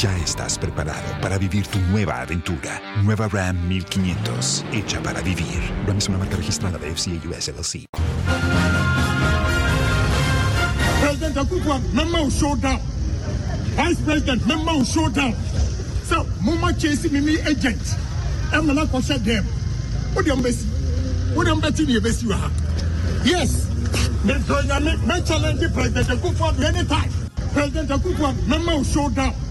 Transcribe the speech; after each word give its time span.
Ya 0.00 0.16
estás 0.18 0.58
preparado 0.58 1.02
para 1.22 1.38
vivir 1.38 1.68
tu 1.68 1.78
nueva 1.78 2.20
aventura. 2.20 2.82
Nueva 3.04 3.28
Ram 3.28 3.56
1500, 3.68 4.64
hecha 4.72 5.00
para 5.00 5.20
vivir. 5.22 5.60
Ram 5.86 5.98
es 5.98 6.08
una 6.08 6.18
marca 6.18 6.36
registrada 6.36 6.78
de 6.78 6.90
FCA 6.92 7.12
US 7.28 7.48
LLC. 7.48 7.86
President 11.00 11.36
Akufo, 11.36 11.78
member 11.92 12.22
will 12.22 12.30
show 12.30 12.56
down. 12.56 12.80
Vice 13.76 14.00
President, 14.04 14.44
member 14.48 14.72
will 14.72 14.84
show 14.84 15.08
down. 15.08 15.32
So, 16.02 16.26
Mama 16.42 16.72
chasing 16.74 17.12
me 17.24 17.38
agent. 17.46 17.80
I'm 18.52 18.66
not 18.66 18.90
going 18.90 19.04
to 19.04 19.18
them. 19.20 19.44
What 20.12 20.24
do 20.24 20.30
you 20.30 20.36
embassy? 20.36 20.66
What 21.34 21.46
do 21.46 21.84
you 21.84 22.32
have. 22.32 22.52
Yes. 23.24 23.68
Me 24.24 24.34
challenge 25.24 25.72
President 25.72 26.08
Akufo 26.08 26.64
anytime. 26.64 27.10
President 27.52 27.90
Akufo, 27.90 28.46
member 28.48 28.74
will 28.74 28.84
show 28.84 29.08
down. 29.10 29.43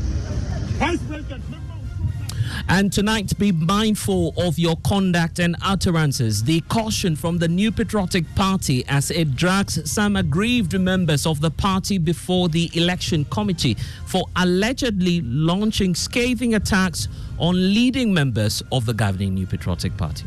And 2.69 2.91
tonight, 2.93 3.37
be 3.37 3.51
mindful 3.51 4.33
of 4.37 4.57
your 4.57 4.77
conduct 4.77 5.39
and 5.39 5.55
utterances. 5.63 6.43
The 6.43 6.61
caution 6.61 7.15
from 7.15 7.37
the 7.37 7.47
New 7.47 7.71
Patriotic 7.71 8.25
Party 8.35 8.85
as 8.87 9.11
it 9.11 9.35
drags 9.35 9.91
some 9.91 10.15
aggrieved 10.15 10.79
members 10.79 11.25
of 11.25 11.41
the 11.41 11.51
party 11.51 11.97
before 11.97 12.49
the 12.49 12.71
election 12.73 13.25
committee 13.25 13.75
for 14.05 14.25
allegedly 14.35 15.21
launching 15.21 15.93
scathing 15.93 16.55
attacks 16.55 17.07
on 17.37 17.55
leading 17.55 18.13
members 18.13 18.63
of 18.71 18.85
the 18.85 18.93
governing 18.93 19.33
New 19.33 19.45
Patriotic 19.45 19.95
Party. 19.97 20.25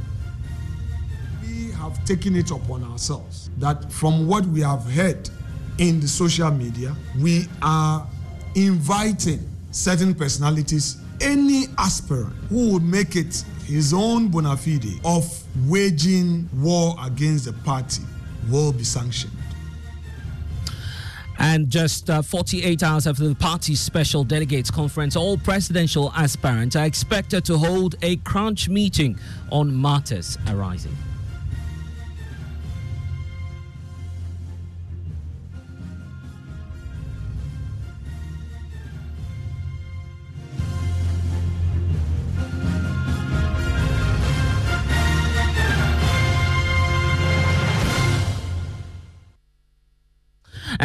we 1.43 1.71
have 1.73 2.05
taken 2.05 2.37
it 2.37 2.51
upon 2.51 2.83
ourselves 2.85 3.51
that 3.59 3.91
from 3.93 4.27
what 4.27 4.45
we 4.47 4.61
have 4.61 4.83
heard 4.93 5.29
in 5.79 6.01
the 6.01 6.09
social 6.09 6.51
media, 6.51 6.95
we 7.21 7.47
are 7.63 8.07
inviting 8.55 9.41
certain 9.77 10.15
personalities, 10.15 10.97
any 11.21 11.67
aspirant 11.77 12.33
who 12.49 12.73
would 12.73 12.83
make 12.83 13.15
it 13.15 13.45
his 13.67 13.93
own 13.93 14.29
bona 14.29 14.57
fide 14.57 14.87
of 15.05 15.27
waging 15.69 16.49
war 16.55 16.97
against 17.05 17.45
the 17.45 17.53
party 17.53 18.03
will 18.51 18.73
be 18.73 18.85
sanctioned. 18.85 19.33
And 21.39 21.69
just 21.69 22.09
uh, 22.09 22.23
48 22.23 22.83
hours 22.83 23.07
after 23.07 23.29
the 23.29 23.35
party's 23.35 23.79
special 23.79 24.25
delegates 24.25 24.71
conference, 24.71 25.15
all 25.15 25.37
presidential 25.37 26.11
aspirants 26.17 26.75
are 26.77 26.87
expected 26.87 27.45
to 27.45 27.59
hold 27.59 27.97
a 28.01 28.17
crunch 28.17 28.71
meeting 28.71 29.19
on 29.51 29.79
matters 29.79 30.39
arising. 30.49 30.97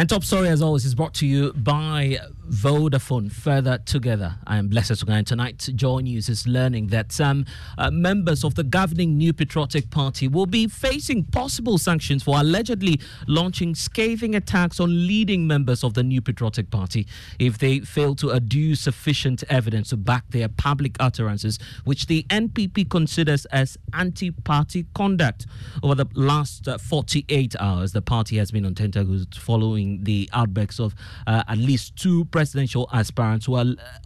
And 0.02 0.10
top 0.10 0.24
story, 0.24 0.48
as 0.48 0.60
always, 0.62 0.84
is 0.84 0.96
brought 0.96 1.14
to 1.14 1.26
you 1.28 1.52
by 1.52 2.18
Vodafone. 2.52 3.32
Further 3.32 3.78
together, 3.78 4.36
I 4.46 4.58
am 4.58 4.68
blessed 4.68 5.00
to 5.00 5.06
go. 5.06 5.14
And 5.14 5.26
tonight, 5.26 5.70
Joy 5.74 6.00
News 6.00 6.28
is 6.28 6.46
learning 6.46 6.88
that 6.88 7.10
some 7.10 7.46
uh, 7.78 7.90
members 7.90 8.44
of 8.44 8.56
the 8.56 8.62
governing 8.62 9.16
New 9.16 9.32
Patriotic 9.32 9.90
Party 9.90 10.28
will 10.28 10.44
be 10.44 10.68
facing 10.68 11.24
possible 11.24 11.78
sanctions 11.78 12.22
for 12.22 12.38
allegedly 12.38 13.00
launching 13.26 13.74
scathing 13.74 14.34
attacks 14.34 14.80
on 14.80 15.06
leading 15.06 15.46
members 15.46 15.82
of 15.82 15.94
the 15.94 16.02
New 16.02 16.20
Patriotic 16.20 16.70
Party 16.70 17.06
if 17.38 17.56
they 17.56 17.80
fail 17.80 18.14
to 18.16 18.26
adduce 18.26 18.78
sufficient 18.78 19.42
evidence 19.48 19.88
to 19.88 19.96
back 19.96 20.24
their 20.30 20.48
public 20.48 20.96
utterances, 21.00 21.58
which 21.84 22.06
the 22.06 22.24
NPP 22.24 22.90
considers 22.90 23.46
as 23.46 23.78
anti-party 23.94 24.84
conduct. 24.94 25.46
Over 25.82 25.94
the 25.94 26.06
last 26.14 26.68
uh, 26.68 26.76
48 26.76 27.56
hours, 27.58 27.92
the 27.92 28.02
party 28.02 28.36
has 28.36 28.50
been 28.50 28.66
on 28.66 28.74
tentacles 28.74 29.26
following 29.32 30.04
the 30.04 30.28
outbreaks 30.34 30.78
of 30.78 30.94
uh, 31.26 31.44
at 31.48 31.56
least 31.56 31.96
two 31.96 32.26
presidential 32.42 32.88
aspirants 32.92 33.46
who 33.46 33.54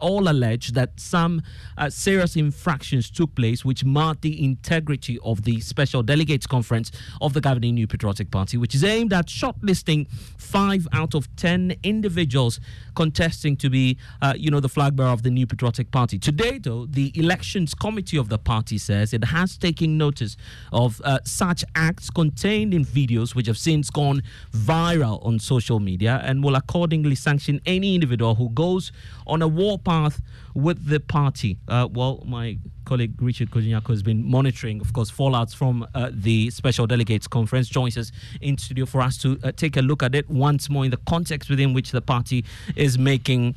all 0.01 0.29
alleged 0.29 0.75
that 0.75 0.91
some 1.01 1.41
uh, 1.79 1.89
serious 1.89 2.37
infractions 2.37 3.11
took 3.11 3.35
place 3.35 3.65
which 3.65 3.83
marred 3.83 4.21
the 4.21 4.45
integrity 4.45 5.19
of 5.25 5.45
the 5.45 5.59
special 5.61 6.03
delegates 6.03 6.47
conference 6.47 6.93
of 7.23 7.33
the 7.33 7.41
governing 7.41 7.75
New 7.75 7.87
Patriotic 7.87 8.31
Party, 8.31 8.59
which 8.59 8.75
is 8.75 8.85
aimed 8.85 9.15
at 9.15 9.29
shortlisting 9.29 10.07
five 10.37 10.87
out 10.93 11.15
of 11.15 11.35
ten 11.37 11.77
individuals 11.83 12.61
contesting 12.95 13.57
to 13.57 13.71
be, 13.71 13.97
uh, 14.21 14.35
you 14.37 14.51
know, 14.51 14.61
the 14.61 14.69
flag 14.69 14.95
bearer 14.97 15.09
of 15.09 15.23
the 15.23 15.31
New 15.31 15.47
Patriotic 15.47 15.91
Party. 15.91 16.19
Today, 16.19 16.59
though, 16.59 16.85
the 16.85 17.13
elections 17.15 17.75
committee 17.75 18.19
of 18.19 18.29
the 18.29 18.39
party 18.39 18.77
says 18.77 19.15
it 19.15 19.25
has 19.25 19.57
taken 19.57 19.97
notice 19.97 20.37
of 20.73 21.01
uh, 21.05 21.21
such 21.25 21.65
acts 21.75 22.11
contained 22.11 22.75
in 22.75 22.85
videos 22.85 23.35
which 23.35 23.47
have 23.47 23.57
since 23.57 23.89
gone 23.89 24.23
viral 24.53 25.25
on 25.25 25.39
social 25.39 25.81
media 25.81 26.21
and 26.23 26.45
will 26.45 26.57
accordingly 26.57 27.15
sanction 27.15 27.61
any 27.65 27.95
individual 27.95 28.26
who 28.35 28.49
goes 28.51 28.93
on 29.27 29.43
a 29.43 29.49
warpath 29.49 30.21
with 30.55 30.87
the 30.87 31.01
party. 31.01 31.59
Uh, 31.69 31.89
well, 31.93 32.23
my 32.27 32.59
colleague 32.85 33.15
Richard 33.21 33.51
Kojinyako 33.51 33.89
has 33.89 34.03
been 34.03 34.25
monitoring, 34.25 34.81
of 34.81 34.93
course, 34.93 35.11
fallouts 35.11 35.55
from 35.55 35.87
uh, 35.95 36.11
the 36.13 36.51
Special 36.51 36.87
Delegates 36.87 37.27
Conference. 37.27 37.69
Joins 37.69 37.97
us 37.97 38.13
in 38.41 38.57
studio 38.59 38.87
for 38.87 39.01
us 39.01 39.19
to 39.19 39.39
uh, 39.43 39.53
take 39.53 39.77
a 39.77 39.83
look 39.83 40.03
at 40.03 40.15
it 40.15 40.29
once 40.31 40.71
more 40.71 40.85
in 40.85 40.91
the 40.91 40.97
context 41.09 41.51
within 41.51 41.75
which 41.75 41.91
the 41.91 42.01
party 42.01 42.45
is 42.75 42.99
making 42.99 43.55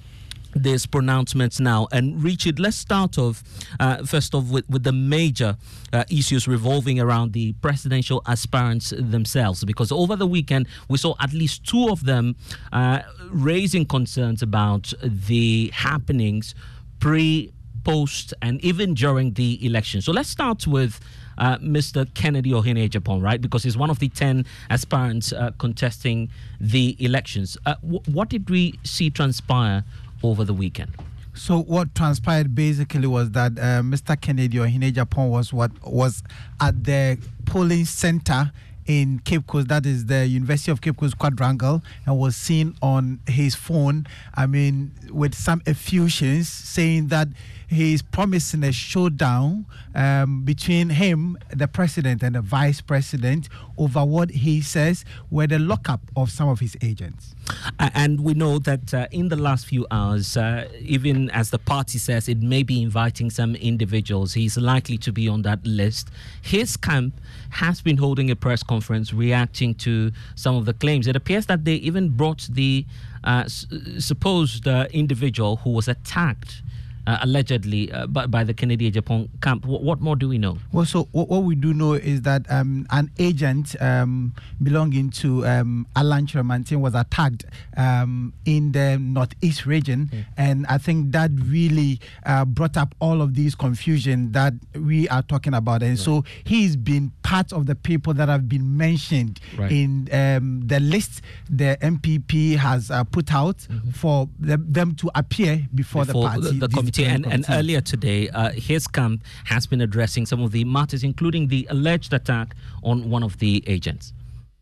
these 0.56 0.86
pronouncements 0.86 1.60
now. 1.60 1.88
And 1.92 2.24
Richard, 2.24 2.60
let's 2.60 2.78
start 2.78 3.18
off 3.18 3.44
uh, 3.80 4.04
first 4.06 4.34
off 4.36 4.50
with, 4.50 4.70
with 4.70 4.84
the 4.84 4.92
major 4.92 5.58
uh, 5.94 6.04
issues 6.10 6.48
revolving 6.48 7.00
around 7.00 7.34
the 7.34 7.54
presidential 7.54 8.22
aspirants 8.28 8.94
themselves, 8.98 9.64
because 9.64 9.92
over 9.92 10.16
the 10.16 10.28
weekend 10.28 10.68
we 10.88 10.98
saw 10.98 11.16
at 11.20 11.34
least 11.34 11.66
two 11.68 11.90
of 11.90 12.06
them 12.06 12.36
uh, 12.74 13.00
raising 13.30 13.86
concerns 13.86 14.42
about 14.42 14.94
the 15.04 15.72
happenings 15.74 16.56
pre. 17.00 17.52
Post 17.86 18.34
and 18.42 18.64
even 18.64 18.94
during 18.94 19.34
the 19.34 19.66
election. 19.66 20.02
So 20.02 20.12
let's 20.12 20.30
start 20.30 20.68
with 20.68 21.00
uh, 21.38 21.58
Mr. 21.60 22.14
Kennedy 22.14 22.52
Ohene 22.52 22.88
Agyapong, 22.88 23.22
right? 23.24 23.40
Because 23.42 23.64
he's 23.64 23.78
one 23.78 23.90
of 23.90 24.00
the 24.00 24.10
10 24.10 24.46
aspirants 24.70 25.32
uh, 25.32 25.52
contesting 25.58 26.30
the 26.60 26.98
elections. 27.00 27.58
Uh, 27.66 27.76
wh- 27.78 28.08
what 28.10 28.30
did 28.30 28.50
we 28.50 28.78
see 28.84 29.10
transpire 29.10 29.86
over 30.24 30.44
the 30.44 30.54
weekend? 30.54 30.92
So 31.34 31.62
what 31.62 31.96
transpired 31.96 32.54
basically 32.54 33.08
was 33.08 33.32
that 33.32 33.54
uh, 33.54 33.82
Mr. 33.82 34.20
Kennedy 34.20 34.58
Ohene 34.58 34.92
Agyapong 34.92 35.30
was 35.30 35.54
what 35.54 35.72
was 35.86 36.24
at 36.60 36.84
the 36.84 37.18
polling 37.46 37.86
center 37.86 38.52
in 38.90 39.20
Cape 39.20 39.46
Coast, 39.46 39.68
that 39.68 39.86
is 39.86 40.08
the 40.08 40.26
University 40.26 40.72
of 40.72 40.82
Cape 40.82 40.98
Coast 40.98 41.20
quadrangle, 41.20 41.84
and 42.08 42.18
was 42.18 42.36
seen 42.36 42.76
on 42.82 43.20
his 43.28 43.54
phone. 43.54 44.08
I 44.34 44.48
mean, 44.48 44.92
with 45.12 45.36
some 45.36 45.62
effusions 45.68 46.50
saying 46.50 47.10
that 47.10 47.28
he's 47.68 48.02
promising 48.02 48.64
a 48.64 48.72
showdown 48.72 49.68
um, 49.94 50.44
between 50.44 50.90
him, 50.90 51.38
the 51.56 51.68
president, 51.68 52.24
and 52.24 52.34
the 52.34 52.42
vice 52.42 52.82
president 52.82 53.48
over 53.78 54.04
what 54.04 54.32
he 54.32 54.60
says 54.60 55.06
were 55.30 55.46
the 55.46 55.60
lockup 55.60 56.02
of 56.16 56.32
some 56.32 56.50
of 56.50 56.60
his 56.60 56.76
agents. 56.82 57.36
And 57.80 58.22
we 58.22 58.34
know 58.34 58.60
that 58.60 58.94
uh, 58.94 59.08
in 59.12 59.30
the 59.30 59.36
last 59.36 59.66
few 59.66 59.88
hours, 59.92 60.38
uh, 60.38 60.68
even 60.80 61.30
as 61.32 61.50
the 61.50 61.60
party 61.60 61.98
says 61.98 62.28
it 62.28 62.42
may 62.42 62.64
be 62.64 62.82
inviting 62.82 63.30
some 63.30 63.56
individuals, 63.56 64.34
he's 64.34 64.58
likely 64.58 64.98
to 65.00 65.12
be 65.12 65.28
on 65.28 65.42
that 65.44 65.66
list. 65.66 66.10
His 66.42 66.78
camp 66.78 67.20
has 67.52 67.82
been 67.82 67.98
holding 67.98 68.30
a 68.32 68.36
press 68.36 68.64
conference 68.64 69.14
reacting 69.14 69.76
to 69.76 70.12
some 70.36 70.56
of 70.56 70.66
the 70.66 70.74
claims. 70.74 71.08
It 71.08 71.16
appears 71.16 71.46
that 71.48 71.66
they 71.66 71.76
even 71.76 72.10
brought 72.10 72.48
the 72.52 72.86
uh, 73.24 73.46
supposed 73.48 74.68
uh, 74.68 74.88
individual 74.92 75.58
who 75.58 75.72
was 75.72 75.88
attacked. 75.88 76.62
Uh, 77.10 77.18
allegedly 77.24 77.92
uh, 77.92 78.06
by, 78.06 78.28
by 78.28 78.44
the 78.44 78.54
Kennedy 78.54 78.92
Agyapong 78.92 79.28
camp. 79.42 79.64
W- 79.64 79.84
what 79.84 80.00
more 80.00 80.16
do 80.16 80.30
we 80.30 80.38
know? 80.38 80.60
Well, 80.72 80.86
so 80.86 81.08
what, 81.12 81.28
what 81.28 81.42
we 81.42 81.56
do 81.56 81.74
know 81.74 81.94
is 81.94 82.22
that 82.22 82.46
um, 82.52 82.86
an 82.92 83.10
agent 83.18 83.76
um, 83.82 84.36
belonging 84.62 85.10
to 85.12 85.44
um, 85.48 85.88
Alan 85.96 86.28
Kyerematen 86.28 86.82
was 86.82 86.94
attacked 86.94 87.46
um, 87.78 88.32
in 88.46 88.74
the 88.74 89.00
northeast 89.00 89.66
region, 89.66 90.12
mm. 90.14 90.24
and 90.38 90.68
I 90.68 90.78
think 90.78 91.12
that 91.14 91.32
really 91.34 92.00
uh, 92.28 92.46
brought 92.46 92.78
up 92.78 92.94
all 93.00 93.24
of 93.24 93.34
these 93.34 93.56
confusion 93.56 94.32
that 94.34 94.54
we 94.76 95.10
are 95.10 95.24
talking 95.24 95.56
about. 95.56 95.82
And 95.82 95.94
right. 95.94 95.98
so 96.00 96.24
he's 96.44 96.76
been 96.76 97.12
part 97.24 97.52
of 97.52 97.66
the 97.66 97.74
people 97.74 98.14
that 98.14 98.30
have 98.30 98.48
been 98.48 98.78
mentioned 98.78 99.40
right. 99.58 99.72
in 99.72 100.10
um, 100.14 100.62
the 100.68 100.80
list 100.80 101.24
the 101.50 101.76
NPP 101.82 102.58
has 102.58 102.92
uh, 102.92 103.04
put 103.04 103.34
out 103.34 103.58
mm-hmm. 103.58 103.90
for 103.90 104.30
the, 104.40 104.58
them 104.58 104.94
to 104.98 105.10
appear 105.16 105.66
before, 105.74 106.06
before 106.06 106.06
the 106.06 106.28
party. 106.30 106.60
The, 106.60 106.68
the 106.68 106.76
committee. 106.76 106.99
And, 107.06 107.24
committee. 107.24 107.44
and, 107.48 107.58
earlier 107.58 107.82
today, 107.82 108.30
uh, 108.30 108.52
his 108.52 108.88
camp 108.88 109.24
has 109.46 109.66
been 109.66 109.82
addressing 109.82 110.26
some 110.26 110.42
of 110.42 110.52
the 110.52 110.64
matters, 110.66 111.04
including 111.04 111.48
the 111.48 111.68
alleged 111.70 112.14
attack 112.14 112.56
on 112.84 113.10
one 113.10 113.24
of 113.24 113.38
the 113.40 113.64
agents. 113.68 114.14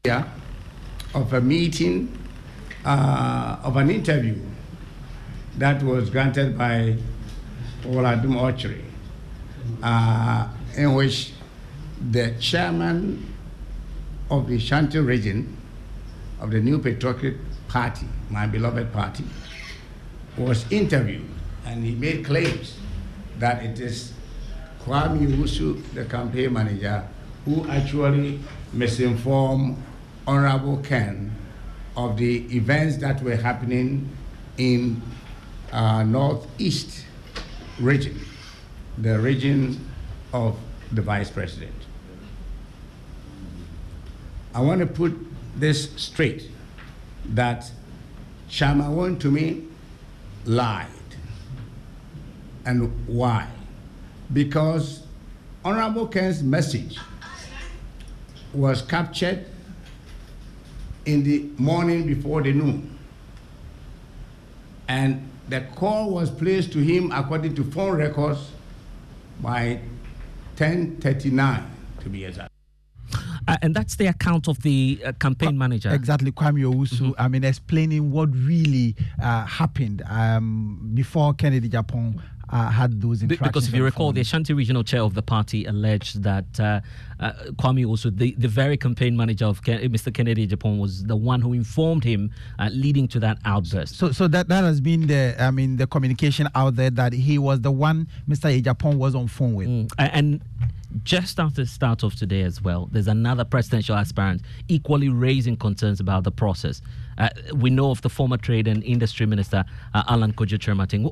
Yeah, 0.05 0.27
of 1.13 1.33
a 1.33 1.41
meeting, 1.41 2.17
uh, 2.85 3.57
of 3.63 3.77
an 3.77 3.89
interview 3.89 4.39
that 5.57 5.81
was 5.83 6.09
granted 6.09 6.57
by 6.57 6.97
Oladum 7.83 8.35
Orchery, 8.35 8.83
uh, 9.81 10.47
in 10.75 10.93
which 10.93 11.33
the 12.11 12.35
chairman 12.39 13.33
of 14.29 14.47
the 14.47 14.57
Shanti 14.57 15.05
region 15.05 15.57
of 16.39 16.51
the 16.51 16.59
New 16.59 16.79
Patriotic 16.79 17.35
Party, 17.67 18.07
my 18.29 18.45
beloved 18.45 18.93
party, 18.93 19.23
was 20.37 20.71
interviewed 20.71 21.25
and 21.67 21.83
he 21.83 21.93
made 21.95 22.25
claims 22.25 22.77
that 23.39 23.63
it 23.63 23.79
is 23.79 24.13
Kwame 24.83 25.27
Owusu, 25.27 25.83
the 25.93 26.05
campaign 26.05 26.53
manager, 26.53 27.05
who 27.45 27.67
actually 27.69 28.39
misinformed 28.71 29.77
Honorable 30.25 30.77
Ken 30.77 31.33
of 31.95 32.17
the 32.17 32.45
events 32.55 32.97
that 32.97 33.21
were 33.21 33.35
happening 33.35 34.09
in 34.57 35.01
uh, 35.71 36.03
Northeast 36.03 37.05
region, 37.79 38.19
the 38.97 39.19
region 39.19 39.89
of 40.33 40.57
the 40.91 41.01
Vice 41.01 41.29
President. 41.29 41.73
I 44.53 44.61
want 44.61 44.79
to 44.79 44.87
put 44.87 45.15
this 45.55 45.91
straight 45.95 46.49
that 47.25 47.69
Shama 48.47 49.15
to 49.19 49.31
me 49.31 49.63
lied. 50.45 50.87
And 52.67 53.07
why? 53.07 53.47
Because 54.33 55.03
Honorable 55.63 56.05
Ken's 56.05 56.43
message 56.43 56.99
was 58.53 58.81
captured 58.81 59.45
in 61.05 61.23
the 61.23 61.49
morning 61.57 62.05
before 62.05 62.43
the 62.43 62.51
noon. 62.51 62.99
And 64.89 65.29
the 65.47 65.61
call 65.75 66.09
was 66.11 66.29
placed 66.29 66.73
to 66.73 66.79
him 66.79 67.09
according 67.13 67.55
to 67.55 67.63
phone 67.63 67.97
records 67.97 68.51
by 69.41 69.79
1039 70.57 71.71
to 72.01 72.09
be 72.09 72.25
exact. 72.25 72.51
Uh, 73.47 73.55
and 73.61 73.73
that's 73.73 73.95
the 73.95 74.07
account 74.07 74.49
of 74.49 74.61
the 74.61 74.99
uh, 75.05 75.13
campaign 75.13 75.57
manager. 75.57 75.89
Exactly, 75.93 76.33
Kwame 76.33 76.63
Owusu. 76.65 76.99
Mm-hmm. 76.99 77.11
I 77.17 77.29
mean, 77.29 77.45
explaining 77.45 78.11
what 78.11 78.27
really 78.35 78.93
uh, 79.23 79.45
happened 79.45 80.03
um, 80.09 80.91
before 80.93 81.33
Kennedy 81.33 81.69
Agyapong 81.69 82.21
uh, 82.49 82.69
had 82.69 83.01
those 83.01 83.23
interactions. 83.23 83.47
Because 83.47 83.67
if 83.67 83.73
you 83.73 83.83
recall, 83.83 84.11
the 84.11 84.21
Ashanti 84.21 84.53
regional 84.53 84.83
chair 84.83 85.01
of 85.01 85.13
the 85.13 85.21
party 85.21 85.65
alleged 85.65 86.23
that 86.23 86.59
uh, 86.59 86.81
uh, 87.19 87.31
Kwame 87.53 87.87
also, 87.87 88.09
the, 88.09 88.33
the 88.37 88.47
very 88.47 88.77
campaign 88.77 89.15
manager 89.17 89.45
of 89.45 89.63
Ken, 89.63 89.79
Mr. 89.89 90.13
Kennedy 90.13 90.47
Agyapong, 90.47 90.79
was 90.79 91.03
the 91.03 91.15
one 91.15 91.41
who 91.41 91.53
informed 91.53 92.03
him, 92.03 92.31
uh, 92.59 92.69
leading 92.71 93.07
to 93.09 93.19
that 93.19 93.37
outburst. 93.45 93.95
So, 93.95 94.11
so 94.11 94.27
that, 94.29 94.47
that 94.47 94.63
has 94.63 94.81
been 94.81 95.07
the, 95.07 95.35
I 95.39 95.51
mean, 95.51 95.77
the 95.77 95.87
communication 95.87 96.47
out 96.55 96.75
there 96.75 96.89
that 96.91 97.13
he 97.13 97.37
was 97.37 97.61
the 97.61 97.71
one 97.71 98.07
Mr. 98.29 98.61
Agyapong 98.61 98.97
was 98.97 99.15
on 99.15 99.27
phone 99.27 99.55
with. 99.55 99.67
Mm. 99.67 99.91
And 99.97 100.41
just 101.03 101.39
after 101.39 101.63
the 101.63 101.67
start 101.67 102.03
of 102.03 102.15
today 102.15 102.43
as 102.43 102.61
well, 102.61 102.89
there's 102.91 103.07
another 103.07 103.43
presidential 103.43 103.95
aspirant 103.95 104.41
equally 104.67 105.09
raising 105.09 105.57
concerns 105.57 105.99
about 105.99 106.23
the 106.23 106.31
process. 106.31 106.81
Uh, 107.17 107.29
we 107.53 107.69
know 107.69 107.91
of 107.91 108.01
the 108.01 108.09
former 108.09 108.37
trade 108.37 108.67
and 108.67 108.83
industry 108.83 109.25
minister, 109.25 109.63
uh, 109.93 110.03
Alan 110.07 110.33
Kojo 110.33 110.57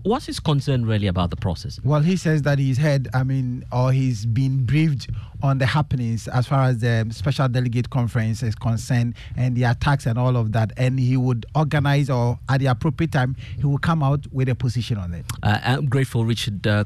What's 0.04 0.26
his 0.26 0.40
concern 0.40 0.86
really 0.86 1.08
about 1.08 1.30
the 1.30 1.36
process? 1.36 1.80
Well, 1.84 2.02
he 2.02 2.18
says 2.18 2.42
that 2.44 2.60
he's 2.60 2.78
heard, 2.78 3.08
I 3.14 3.24
mean, 3.24 3.66
or 3.72 3.92
he's 3.92 4.26
been 4.26 4.66
briefed 4.66 5.10
on 5.44 5.58
the 5.58 5.66
happenings 5.66 6.28
as 6.28 6.48
far 6.48 6.64
as 6.66 6.80
the 6.80 7.08
special 7.12 7.48
delegate 7.48 7.90
conference 7.90 8.42
is 8.42 8.56
concerned 8.56 9.16
and 9.36 9.56
the 9.56 9.64
attacks 9.64 10.06
and 10.06 10.18
all 10.18 10.36
of 10.36 10.52
that. 10.54 10.72
And 10.78 11.00
he 11.00 11.18
would 11.18 11.46
organize 11.56 12.10
or 12.10 12.40
at 12.50 12.60
the 12.60 12.68
appropriate 12.68 13.12
time, 13.12 13.36
he 13.58 13.66
will 13.66 13.78
come 13.78 14.02
out 14.02 14.26
with 14.32 14.50
a 14.50 14.56
position 14.56 14.98
on 14.98 15.14
it. 15.14 15.26
Uh, 15.44 15.60
I'm 15.64 15.88
grateful, 15.88 16.26
Richard 16.26 16.66
uh, 16.66 16.84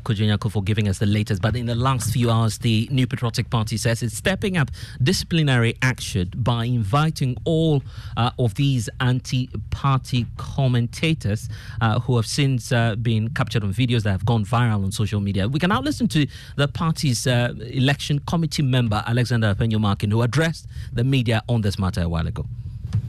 for 0.49 0.63
giving 0.63 0.87
us 0.87 0.99
the 0.99 1.05
latest. 1.05 1.41
But 1.41 1.55
in 1.55 1.65
the 1.65 1.75
last 1.75 2.11
few 2.11 2.29
hours, 2.29 2.57
the 2.59 2.87
New 2.91 3.07
Patriotic 3.07 3.49
Party 3.49 3.77
says 3.77 4.03
it's 4.03 4.17
stepping 4.17 4.57
up 4.57 4.69
disciplinary 5.01 5.75
action 5.81 6.31
by 6.35 6.65
inviting 6.65 7.37
all 7.45 7.83
uh, 8.17 8.31
of 8.39 8.55
these 8.55 8.89
anti 9.09 9.49
party 9.71 10.25
commentators 10.37 11.49
uh, 11.81 11.99
who 11.99 12.15
have 12.15 12.25
since 12.25 12.71
uh, 12.71 12.95
been 12.95 13.29
captured 13.31 13.63
on 13.63 13.73
videos 13.73 14.03
that 14.03 14.11
have 14.11 14.25
gone 14.25 14.45
viral 14.45 14.83
on 14.83 14.91
social 14.91 15.19
media. 15.19 15.47
We 15.47 15.59
can 15.59 15.69
now 15.69 15.81
listen 15.81 16.07
to 16.09 16.27
the 16.55 16.67
party's 16.67 17.27
uh, 17.27 17.53
election 17.59 18.19
committee 18.27 18.63
member, 18.63 19.03
Alexander 19.05 19.53
Afenyo-Markin, 19.53 20.11
who 20.11 20.21
addressed 20.21 20.67
the 20.93 21.03
media 21.03 21.41
on 21.49 21.61
this 21.61 21.77
matter 21.77 22.01
a 22.01 22.09
while 22.09 22.27
ago. 22.27 22.45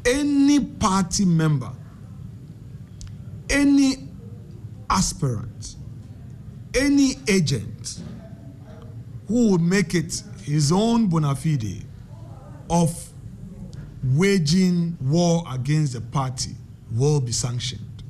Any 0.04 0.60
party 0.60 1.24
member, 1.24 1.70
any 3.48 3.96
aspirant, 4.88 5.76
any 6.74 7.14
agent 7.28 8.00
who 9.28 9.52
would 9.52 9.60
make 9.60 9.94
it 9.94 10.22
his 10.42 10.72
own 10.72 11.06
bona 11.06 11.34
fide 11.36 11.84
of 12.68 13.09
waging 14.02 14.96
war 15.00 15.44
against 15.52 15.92
the 15.92 16.00
party 16.00 16.52
will 16.92 17.20
be 17.20 17.32
sanctioned. 17.32 18.02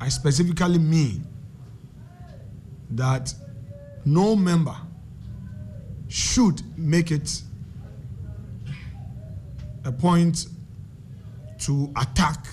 I 0.00 0.08
specifically 0.08 0.78
mean 0.78 1.26
that 2.90 3.34
no 4.04 4.34
member 4.34 4.76
should 6.08 6.62
make 6.78 7.10
it 7.10 7.42
a 9.84 9.92
point 9.92 10.46
to 11.58 11.92
attack 11.96 12.46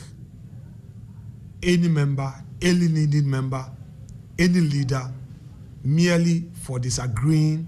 any 1.63 1.87
member, 1.87 2.33
any 2.61 2.87
leading 2.87 3.29
member, 3.29 3.65
any 4.37 4.59
leader 4.59 5.11
merely 5.83 6.49
for 6.53 6.79
disagreeing 6.79 7.67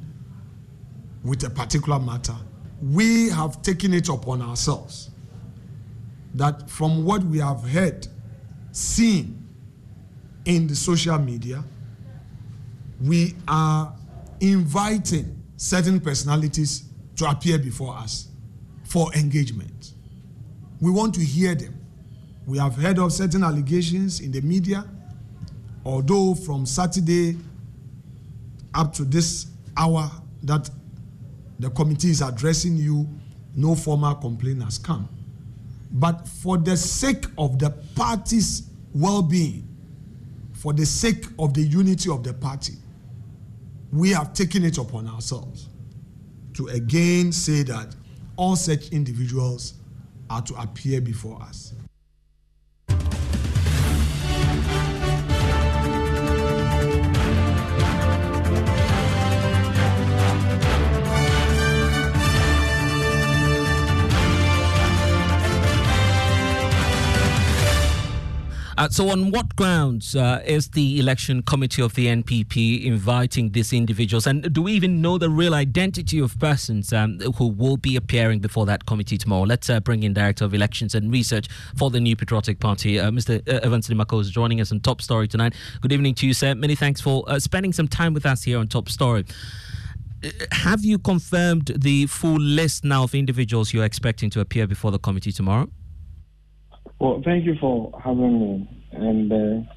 with 1.23 1.43
a 1.43 1.49
particular 1.49 1.99
matter 1.99 2.35
we 2.81 3.29
have 3.29 3.62
taken 3.62 3.94
it 3.94 4.09
upon 4.09 4.41
ourselves 4.41 5.09
that 6.35 6.69
from 6.69 7.04
what 7.04 7.23
we 7.23 7.40
have 7.40 7.61
heard, 7.63 8.07
seen 8.71 9.47
in 10.45 10.68
the 10.68 10.75
social 10.75 11.18
media, 11.18 11.63
we 13.01 13.35
are 13.47 13.94
inviting 14.40 15.42
certain 15.57 15.99
personalities 15.99 16.83
to 17.16 17.25
appear 17.25 17.57
before 17.57 17.95
us 17.95 18.28
for 18.83 19.13
engagement. 19.16 19.94
We 20.80 20.92
want 20.92 21.16
to 21.16 21.21
hear 21.21 21.56
them. 21.56 21.73
We 22.45 22.59
have 22.59 22.75
heard 22.75 22.99
of 22.99 23.11
certain 23.11 23.44
allegations 23.44 24.19
in 24.19 24.31
the 24.31 24.42
media, 24.42 24.85
although 25.83 26.35
from 26.35 26.66
Saturday 26.66 27.37
up 28.73 28.94
to 28.94 29.04
this 29.04 29.47
hour 29.75 30.09
that 30.44 30.69
the 31.59 31.69
committee 31.69 32.09
is 32.09 32.21
addressing 32.21 32.78
you, 32.78 33.07
no 33.56 33.76
formal 33.76 34.16
complaint 34.16 34.64
has 34.64 34.78
come. 34.78 35.09
But 35.92 36.28
for 36.28 36.57
the 36.57 36.78
sake 36.78 37.26
of 37.37 37.59
the 37.59 37.71
party's 37.95 38.69
well 38.94 39.21
being, 39.21 39.68
for 40.54 40.73
the 40.73 40.85
sake 40.85 41.26
of 41.40 41.54
the 41.54 41.61
unity 41.61 42.09
of 42.09 42.23
the 42.23 42.33
party, 42.33 42.73
we 43.92 44.09
have 44.11 44.33
taken 44.33 44.66
it 44.66 44.78
upon 44.78 45.07
ourselves 45.07 45.69
to 46.54 46.68
again 46.68 47.31
say 47.31 47.64
that 47.64 47.95
all 48.35 48.56
such 48.56 48.90
individuals 48.90 49.76
are 50.30 50.42
to 50.42 50.56
appear 50.56 50.99
before 50.99 51.42
us. 51.42 51.73
Uh, 68.77 68.87
so, 68.87 69.09
on 69.09 69.31
what 69.31 69.55
grounds 69.55 70.15
uh, 70.15 70.39
is 70.45 70.69
the 70.69 70.99
election 70.99 71.41
committee 71.41 71.81
of 71.81 71.95
the 71.95 72.05
NPP 72.05 72.85
inviting 72.85 73.49
these 73.49 73.73
individuals? 73.73 74.27
And 74.27 74.53
do 74.53 74.61
we 74.61 74.73
even 74.73 75.01
know 75.01 75.17
the 75.17 75.31
real 75.31 75.55
identity 75.55 76.19
of 76.19 76.37
persons 76.37 76.93
um, 76.93 77.19
who 77.37 77.47
will 77.47 77.77
be 77.77 77.95
appearing 77.95 78.39
before 78.39 78.67
that 78.67 78.85
committee 78.85 79.17
tomorrow? 79.17 79.45
Let's 79.45 79.67
uh, 79.67 79.79
bring 79.79 80.03
in 80.03 80.13
Director 80.13 80.45
of 80.45 80.53
Elections 80.53 80.93
and 80.93 81.11
Research 81.11 81.47
for 81.75 81.89
the 81.89 81.99
New 81.99 82.15
Patriotic 82.15 82.59
Party, 82.59 82.99
uh, 82.99 83.09
Mr. 83.09 83.41
Uh, 83.47 83.59
Evans 83.63 83.87
Nimako, 83.89 84.21
is 84.21 84.29
joining 84.29 84.61
us 84.61 84.71
on 84.71 84.79
Top 84.79 85.01
Story 85.01 85.27
tonight. 85.27 85.55
Good 85.81 85.91
evening 85.91 86.13
to 86.13 86.27
you, 86.27 86.35
sir. 86.35 86.53
Many 86.53 86.75
thanks 86.75 87.01
for 87.01 87.23
uh, 87.27 87.39
spending 87.39 87.73
some 87.73 87.87
time 87.87 88.13
with 88.13 88.27
us 88.27 88.43
here 88.43 88.59
on 88.59 88.67
Top 88.67 88.89
Story. 88.89 89.25
Have 90.51 90.85
you 90.85 90.99
confirmed 90.99 91.71
the 91.75 92.05
full 92.05 92.39
list 92.39 92.83
now 92.83 93.05
of 93.05 93.15
individuals 93.15 93.73
you're 93.73 93.85
expecting 93.85 94.29
to 94.29 94.39
appear 94.39 94.67
before 94.67 94.91
the 94.91 94.99
committee 94.99 95.31
tomorrow? 95.31 95.67
Well, 96.99 97.21
thank 97.23 97.45
you 97.45 97.56
for 97.61 97.92
having 98.04 98.39
me, 98.42 98.69
and 98.92 99.31
uh, 99.31 99.71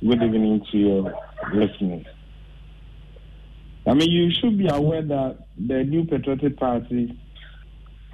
good 0.00 0.22
evening 0.22 0.64
to 0.70 0.78
your 0.78 1.14
listeners. 1.52 2.06
I 3.86 3.92
mean, 3.92 4.10
you 4.10 4.30
should 4.30 4.56
be 4.56 4.68
aware 4.68 5.02
that 5.02 5.48
the 5.58 5.84
New 5.84 6.06
Patriotic 6.06 6.56
Party 6.56 7.14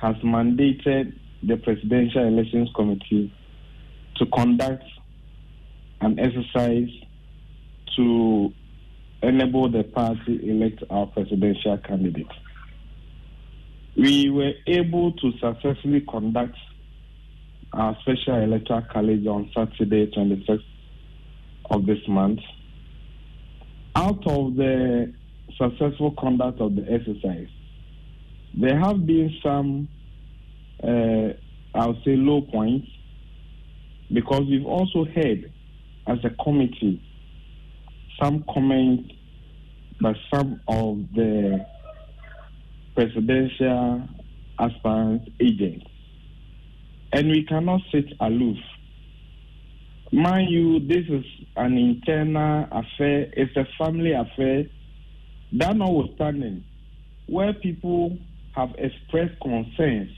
has 0.00 0.16
mandated 0.24 1.16
the 1.40 1.56
Presidential 1.58 2.26
Elections 2.26 2.68
Committee 2.74 3.32
to 4.16 4.26
conduct 4.26 4.82
an 6.00 6.18
exercise 6.18 6.90
to 7.94 8.52
enable 9.22 9.70
the 9.70 9.84
party 9.84 10.50
elect 10.50 10.82
our 10.90 11.06
presidential 11.06 11.78
candidate. 11.78 12.26
We 13.96 14.30
were 14.30 14.54
able 14.66 15.12
to 15.12 15.32
successfully 15.38 16.00
conduct 16.00 16.56
our 17.72 17.96
special 18.00 18.42
electoral 18.42 18.82
college 18.90 19.26
on 19.26 19.50
Saturday, 19.54 20.10
26th 20.10 20.62
of 21.70 21.86
this 21.86 21.98
month. 22.08 22.40
Out 23.94 24.26
of 24.26 24.56
the 24.56 25.12
successful 25.56 26.14
conduct 26.18 26.60
of 26.60 26.76
the 26.76 26.82
exercise, 26.90 27.48
there 28.54 28.78
have 28.78 29.06
been 29.06 29.34
some, 29.42 29.88
uh, 30.82 31.32
I'll 31.74 32.00
say, 32.04 32.16
low 32.16 32.42
points 32.42 32.88
because 34.12 34.42
we've 34.48 34.66
also 34.66 35.04
heard 35.04 35.52
as 36.06 36.18
a 36.24 36.30
committee 36.42 37.02
some 38.20 38.44
comments 38.52 39.12
by 40.00 40.14
some 40.32 40.60
of 40.68 40.98
the 41.14 41.64
presidential 42.94 44.08
aspirants 44.58 45.30
agents. 45.40 45.87
And 47.12 47.28
we 47.30 47.44
cannot 47.44 47.80
sit 47.90 48.12
aloof. 48.20 48.58
Mind 50.12 50.50
you, 50.50 50.80
this 50.80 51.04
is 51.08 51.24
an 51.56 51.76
internal 51.76 52.66
affair, 52.70 53.30
it's 53.32 53.56
a 53.56 53.66
family 53.78 54.12
affair. 54.12 54.64
That 55.52 55.76
notwithstanding, 55.76 56.64
where 57.26 57.52
people 57.52 58.18
have 58.54 58.70
expressed 58.78 59.38
concerns, 59.40 60.10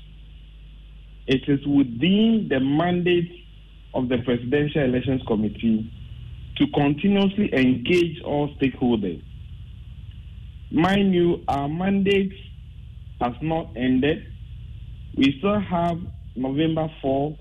it 1.27 1.43
is 1.49 1.65
within 1.67 2.49
the 2.49 2.61
mandate 2.61 3.31
of 3.95 4.09
the 4.09 4.19
Presidential 4.19 4.83
Elections 4.83 5.23
Committee 5.27 5.93
to 6.57 6.67
continuously 6.69 7.53
engage 7.55 8.21
all 8.23 8.55
stakeholders. 8.57 9.23
Mind 10.71 11.15
you, 11.15 11.43
our 11.49 11.69
mandate 11.69 12.33
has 13.21 13.35
not 13.43 13.71
ended. 13.77 14.25
We 15.17 15.37
still 15.39 15.59
have 15.61 15.99
November 16.37 16.89
4 17.03 17.37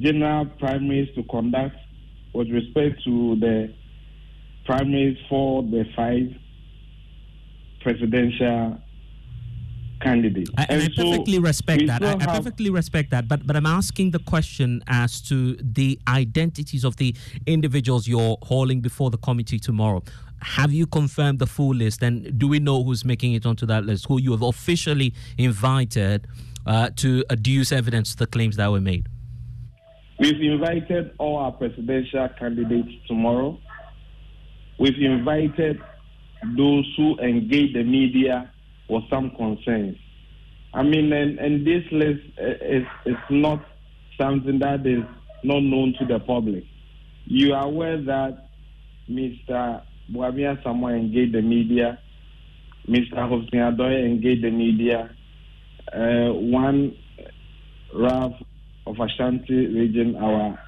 general 0.00 0.46
primaries 0.58 1.08
to 1.14 1.22
conduct 1.24 1.76
with 2.32 2.48
respect 2.48 3.02
to 3.04 3.36
the 3.36 3.72
primaries 4.64 5.16
for 5.28 5.62
the 5.62 5.84
five 5.94 6.34
presidential 7.80 8.78
candidates. 10.00 10.50
I, 10.58 10.66
and, 10.68 10.82
and 10.82 10.92
I 10.92 11.02
perfectly 11.02 11.36
so 11.36 11.40
respect 11.40 11.86
that. 11.86 12.02
I, 12.02 12.12
I 12.12 12.26
perfectly 12.36 12.70
respect 12.70 13.10
that. 13.10 13.28
But 13.28 13.46
but 13.46 13.56
I'm 13.56 13.66
asking 13.66 14.10
the 14.10 14.18
question 14.18 14.82
as 14.86 15.20
to 15.22 15.56
the 15.56 15.98
identities 16.08 16.84
of 16.84 16.96
the 16.96 17.14
individuals 17.46 18.08
you're 18.08 18.36
hauling 18.42 18.80
before 18.80 19.10
the 19.10 19.18
committee 19.18 19.58
tomorrow. 19.58 20.02
Have 20.42 20.72
you 20.72 20.86
confirmed 20.86 21.38
the 21.38 21.46
full 21.46 21.74
list? 21.74 22.02
And 22.02 22.38
do 22.38 22.48
we 22.48 22.58
know 22.58 22.82
who's 22.82 23.04
making 23.04 23.32
it 23.32 23.46
onto 23.46 23.64
that 23.66 23.84
list? 23.84 24.06
Who 24.06 24.20
you 24.20 24.32
have 24.32 24.42
officially 24.42 25.14
invited 25.38 26.26
uh, 26.66 26.90
to 26.96 27.24
adduce 27.30 27.72
evidence 27.72 28.12
to 28.12 28.16
the 28.18 28.26
claims 28.26 28.56
that 28.56 28.70
were 28.70 28.80
made? 28.80 29.06
We've 30.18 30.40
invited 30.40 31.12
all 31.18 31.38
our 31.38 31.52
presidential 31.52 32.28
candidates 32.38 32.90
tomorrow. 33.08 33.58
We've 34.78 35.00
invited 35.00 35.80
those 36.56 36.92
who 36.96 37.18
engage 37.18 37.74
the 37.74 37.82
media 37.82 38.50
with 38.88 39.04
some 39.10 39.30
concerns. 39.36 39.96
I 40.72 40.82
mean, 40.82 41.12
and, 41.12 41.38
and 41.38 41.66
this 41.66 41.84
list 41.90 42.22
is, 42.38 42.86
is 43.06 43.16
not 43.30 43.64
something 44.20 44.58
that 44.60 44.86
is 44.86 45.04
not 45.42 45.62
known 45.62 45.94
to 45.98 46.06
the 46.06 46.20
public. 46.20 46.64
You 47.26 47.54
are 47.54 47.66
aware 47.66 48.00
that 48.02 48.48
Mr. 49.08 49.82
Bawumia 50.12 50.62
Samoa 50.62 50.94
engaged 50.94 51.34
the 51.34 51.42
media, 51.42 51.98
Mr. 52.88 53.14
Hosni 53.14 53.54
Adoye 53.54 54.04
engaged 54.04 54.44
the 54.44 54.50
media, 54.50 55.10
uh, 55.92 56.32
one 56.32 56.96
Ralph 57.92 58.34
of 58.86 58.96
Ashanti 58.98 59.66
region, 59.66 60.16
our 60.16 60.58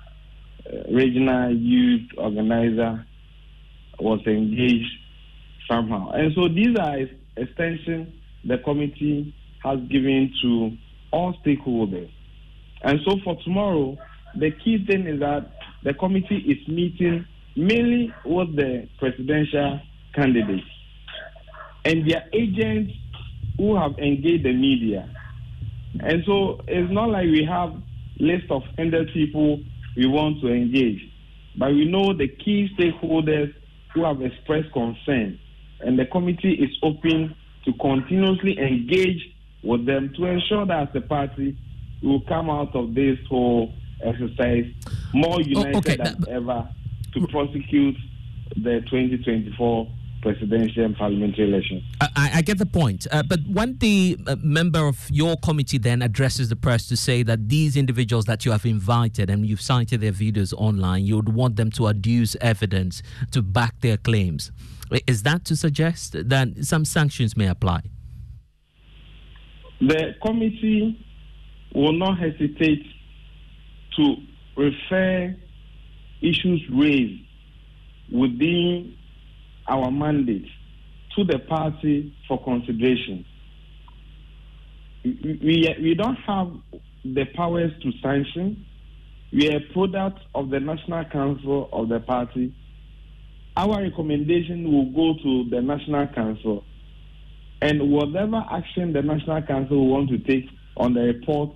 uh, 0.67 0.93
regional 0.93 1.55
youth 1.55 2.09
organizer, 2.17 3.05
was 3.99 4.21
engaged 4.27 4.93
somehow. 5.71 6.11
And 6.11 6.33
so 6.35 6.49
these 6.49 6.77
are 6.79 6.97
extensions 7.37 8.15
the 8.45 8.59
committee 8.59 9.35
has 9.63 9.79
given 9.91 10.33
to 10.43 10.77
all 11.11 11.35
stakeholders. 11.45 12.11
And 12.83 13.01
so 13.05 13.17
for 13.25 13.37
tomorrow, 13.43 13.99
the 14.37 14.51
key 14.51 14.85
thing 14.87 15.07
is 15.07 15.21
that 15.21 15.51
the 15.83 15.95
committee 15.95 16.37
is 16.37 16.69
meeting 16.69 17.27
mainly 17.57 18.13
with 18.25 18.55
the 18.55 18.89
presidential 18.99 19.81
candidates 20.15 20.67
and 21.85 22.09
their 22.09 22.25
agents 22.33 22.93
who 23.57 23.77
have 23.77 23.99
engaged 23.99 24.45
the 24.45 24.53
media. 24.53 25.09
And 26.01 26.23
so 26.27 26.61
it's 26.67 26.93
not 26.93 27.09
like 27.11 27.25
we 27.25 27.45
have 27.45 27.75
list 28.19 28.51
of 28.51 28.63
hundred 28.77 29.11
people 29.13 29.61
we 29.97 30.07
want 30.07 30.41
to 30.43 30.49
engage, 30.49 31.01
but 31.57 31.71
we 31.71 31.87
know 31.87 32.13
the 32.13 32.29
key 32.29 32.69
stakeholders 32.79 33.55
who 33.95 34.05
have 34.05 34.21
expressed 34.21 34.73
concern, 34.73 35.39
and 35.81 35.99
the 35.99 36.05
committee 36.07 36.53
is 36.53 36.71
open 36.83 37.35
to 37.65 37.73
continuously 37.75 38.59
engage 38.59 39.23
with 39.63 39.87
them 39.87 40.13
to 40.17 40.27
ensure 40.27 40.67
that 40.67 40.89
as 40.89 40.97
a 40.97 41.01
party 41.01 41.57
we 42.03 42.09
will 42.09 42.21
come 42.23 42.51
out 42.51 42.75
of 42.75 42.95
this 42.95 43.19
whole 43.29 43.73
exercise 44.03 44.67
more 45.15 45.41
united 45.41 45.75
oh, 45.75 45.79
okay. 45.79 45.97
than 45.97 46.25
ever 46.29 46.69
to 47.13 47.27
prosecute 47.29 47.97
the 48.57 48.81
2024 48.91 49.89
presidential 50.27 50.85
and 50.85 50.97
parliamentary 50.97 51.45
elections. 51.45 51.85
I, 52.01 52.31
I 52.37 52.43
get 52.43 52.59
the 52.59 52.67
point. 52.67 53.07
Uh, 53.13 53.23
but 53.23 53.39
when 53.49 53.79
the 53.79 54.19
uh, 54.27 54.35
member 54.43 54.85
of 54.89 55.09
your 55.09 55.37
committee 55.37 55.79
then 55.79 56.03
addresses 56.03 56.49
the 56.49 56.57
press 56.57 56.89
to 56.89 56.97
say 56.97 57.23
that 57.23 57.49
these 57.49 57.77
individuals 57.77 58.25
that 58.25 58.45
you 58.45 58.51
have 58.51 58.67
invited 58.67 59.31
and 59.31 59.47
you've 59.47 59.61
cited 59.61 60.01
their 60.01 60.11
videos 60.11 60.53
online, 60.55 61.05
you 61.05 61.15
would 61.15 61.33
want 61.33 61.55
them 61.55 61.71
to 61.71 61.87
adduce 61.87 62.35
evidence 62.41 63.03
to 63.31 63.41
back 63.41 63.81
their 63.83 63.97
claims. 63.97 64.51
Is 65.07 65.23
that 65.23 65.45
to 65.45 65.55
suggest 65.55 66.17
that 66.29 66.49
some 66.65 66.85
sanctions 66.85 67.37
may 67.37 67.47
apply? 67.47 67.83
The 69.81 70.15
committee 70.25 71.07
will 71.73 71.93
not 71.93 72.19
hesitate 72.19 72.85
to 73.97 74.17
refer 74.57 75.37
issues 76.21 76.63
raised 76.73 77.23
within 78.11 78.97
our 79.69 79.91
mandate 79.91 80.47
to 81.17 81.25
the 81.25 81.39
party 81.39 82.15
for 82.29 82.43
consideration. 82.43 83.25
We, 85.05 85.75
we 85.81 85.95
don't 85.95 86.17
have 86.27 86.53
the 87.05 87.25
powers 87.35 87.73
to 87.83 87.93
sanction. 88.03 88.67
We 89.33 89.49
are 89.51 89.59
a 89.59 89.73
product 89.73 90.21
of 90.35 90.51
the 90.51 90.61
National 90.61 91.05
Council 91.05 91.69
of 91.73 91.89
the 91.89 92.01
party. 92.01 92.55
Our 93.57 93.83
recommendation 93.83 94.71
will 94.71 94.91
go 94.91 95.19
to 95.23 95.51
the 95.51 95.63
National 95.63 96.07
Council, 96.09 96.65
and 97.63 97.91
whatever 97.91 98.45
action 98.51 98.93
the 98.93 99.03
National 99.03 99.43
Council 99.43 99.79
will 99.79 99.89
want 99.89 100.11
to 100.11 100.19
take 100.19 100.47
on 100.77 100.93
the 100.93 101.01
report 101.01 101.51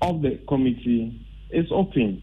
of 0.00 0.22
the 0.22 0.38
committee 0.48 1.20
is 1.50 1.66
open. 1.70 2.22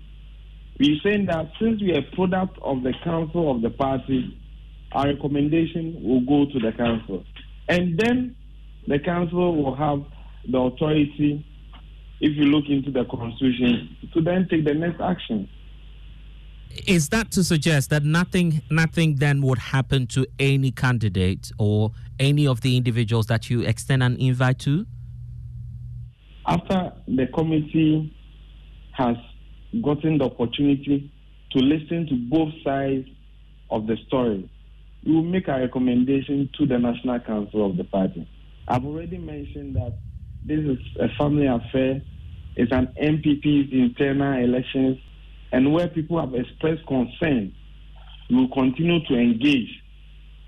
We're 0.80 1.00
saying 1.04 1.26
that 1.26 1.52
since 1.60 1.82
we 1.82 1.94
are 1.94 2.00
a 2.00 2.16
product 2.16 2.58
of 2.62 2.84
the 2.84 2.94
council 3.04 3.52
of 3.52 3.62
the 3.62 3.70
party, 3.70 4.40
our 4.92 5.08
recommendation 5.08 6.02
will 6.04 6.22
go 6.22 6.52
to 6.52 6.60
the 6.60 6.72
council. 6.72 7.24
And 7.68 8.00
then 8.00 8.36
the 8.88 9.00
council 9.00 9.62
will 9.62 9.76
have 9.76 10.04
the 10.50 10.58
authority, 10.58 11.46
if 12.20 12.36
you 12.36 12.46
look 12.46 12.66
into 12.70 12.92
the 12.92 13.06
constitution, 13.06 13.96
to 14.14 14.22
then 14.22 14.48
take 14.50 14.66
the 14.66 14.74
next 14.74 15.00
action. 15.00 15.48
is 16.88 17.10
that 17.10 17.32
to 17.32 17.44
suggest 17.44 17.90
that 17.90 18.04
nothing 18.04 18.62
nothing 18.70 19.16
then 19.16 19.42
would 19.42 19.58
happen 19.58 20.06
to 20.08 20.26
any 20.40 20.72
candidate 20.72 21.52
or 21.58 21.92
any 22.20 22.46
of 22.48 22.62
the 22.62 22.78
individuals 22.78 23.26
that 23.28 23.50
you 23.50 23.62
extend 23.62 24.04
an 24.04 24.16
invite 24.18 24.60
to? 24.60 24.86
After 26.46 26.94
the 27.08 27.28
committee 27.28 28.16
has 28.94 29.16
gotten 29.84 30.18
the 30.18 30.26
opportunity 30.26 31.12
to 31.52 31.60
listen 31.60 32.08
to 32.08 32.16
both 32.30 32.54
sides 32.64 33.08
of 33.70 33.88
the 33.88 33.98
story, 34.08 34.50
we 35.06 35.14
will 35.14 35.24
make 35.24 35.48
a 35.48 35.60
recommendation 35.60 36.50
to 36.58 36.66
the 36.66 36.78
National 36.78 37.20
Council 37.20 37.70
of 37.70 37.78
the 37.78 37.84
party. 37.84 38.28
I've 38.68 38.86
already 38.86 39.18
mentioned 39.18 39.76
that 39.76 39.98
this 40.46 40.60
is 40.60 40.78
a 41.00 41.08
family 41.18 41.48
affair. 41.48 42.02
It's 42.56 42.72
an 42.72 42.94
NPP's 43.02 43.72
internal 43.72 44.44
elections, 44.44 44.98
and 45.52 45.74
where 45.74 45.88
people 45.88 46.20
have 46.20 46.34
expressed 46.34 46.86
concern, 46.88 47.54
we 48.30 48.36
will 48.36 48.50
continue 48.50 49.04
to 49.06 49.16
engage 49.16 49.70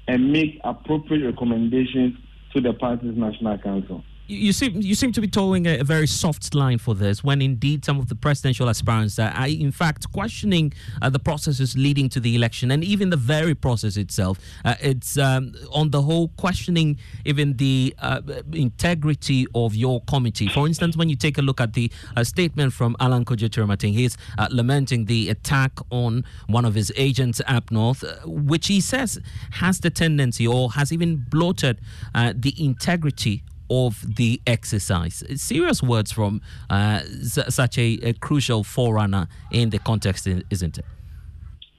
and 0.08 0.32
make 0.32 0.60
appropriate 0.64 1.26
recommendations 1.26 2.16
to 2.54 2.62
the 2.62 2.74
party's 2.74 3.16
National 3.16 3.58
Council 3.58 4.04
you 4.32 4.54
seem 4.54 4.82
you 4.82 4.96
seem 4.96 5.12
to 5.12 5.22
be 5.22 5.28
toeing 5.28 5.66
a, 5.68 5.80
a, 5.80 5.84
very 5.84 6.08
soft 6.08 6.56
line 6.56 6.78
for 6.78 6.96
this, 6.96 7.24
when 7.24 7.42
indeed 7.42 7.84
some 7.84 8.00
of 8.00 8.08
the 8.08 8.16
presidential 8.16 8.70
aspirants 8.70 9.20
are, 9.20 9.48
in 9.48 9.72
fact 9.72 10.12
questioning 10.14 10.72
uh, 11.02 11.10
the 11.10 11.20
processes 11.20 11.78
leading 11.78 12.08
to 12.08 12.20
the 12.20 12.36
election 12.36 12.72
and 12.72 12.84
even 12.84 13.10
the 13.10 13.18
very 13.18 13.54
process 13.54 13.98
itself. 13.98 14.40
Uh, 14.64 14.76
it's 14.80 15.18
um, 15.18 15.54
on 15.72 15.92
the 15.92 16.02
whole 16.02 16.30
questioning 16.38 16.98
even 17.26 17.58
the 17.58 17.94
uh, 18.00 18.22
integrity 18.54 19.46
of 19.54 19.76
your 19.76 20.02
committee. 20.02 20.48
For 20.48 20.66
instance, 20.66 20.96
when 20.96 21.10
you 21.10 21.18
take 21.18 21.38
a 21.38 21.42
look 21.42 21.60
at 21.60 21.74
the 21.74 21.92
uh, 22.16 22.24
statement 22.24 22.72
from 22.72 22.96
Alan 23.00 23.26
Kojo 23.26 23.50
Kyerematen, 23.50 23.94
he's 23.94 24.18
uh, 24.38 24.48
lamenting 24.50 25.06
the 25.06 25.30
attack 25.30 25.74
on 25.90 26.24
one 26.48 26.64
of 26.64 26.76
his 26.76 26.92
agents 26.96 27.42
up 27.48 27.70
north, 27.70 28.04
uh, 28.04 28.16
which 28.26 28.68
he 28.68 28.80
says 28.80 29.20
has 29.52 29.80
the 29.80 29.90
tendency 29.90 30.48
or 30.48 30.72
has 30.72 30.94
even 30.94 31.18
bloated 31.18 31.80
the 32.14 32.54
integrity 32.58 33.44
of 33.72 34.16
the 34.18 34.42
exercise. 34.46 35.24
Serious 35.36 35.82
words 35.82 36.12
from 36.12 36.42
uh, 36.70 37.00
such 37.22 37.78
a, 37.78 38.00
a, 38.04 38.14
crucial 38.14 38.66
forerunner 38.66 39.30
in 39.50 39.70
the 39.70 39.80
context, 39.80 40.28
isn't 40.28 40.78
it? 40.78 40.86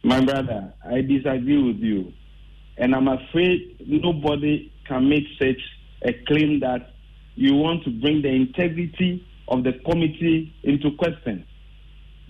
My 0.02 0.24
brother, 0.24 0.72
I 0.84 1.02
disagree 1.02 1.62
with 1.62 1.76
you. 1.76 2.12
And 2.78 2.94
I'm 2.94 3.08
afraid 3.08 3.76
nobody 3.86 4.72
can 4.88 5.08
make 5.08 5.24
such 5.38 5.60
a 6.02 6.14
claim 6.26 6.60
that 6.60 6.94
you 7.34 7.54
want 7.54 7.84
to 7.84 7.90
bring 7.90 8.22
the 8.22 8.30
integrity 8.30 9.24
of 9.48 9.62
the 9.62 9.74
committee 9.84 10.54
into 10.62 10.92
question. 10.96 11.44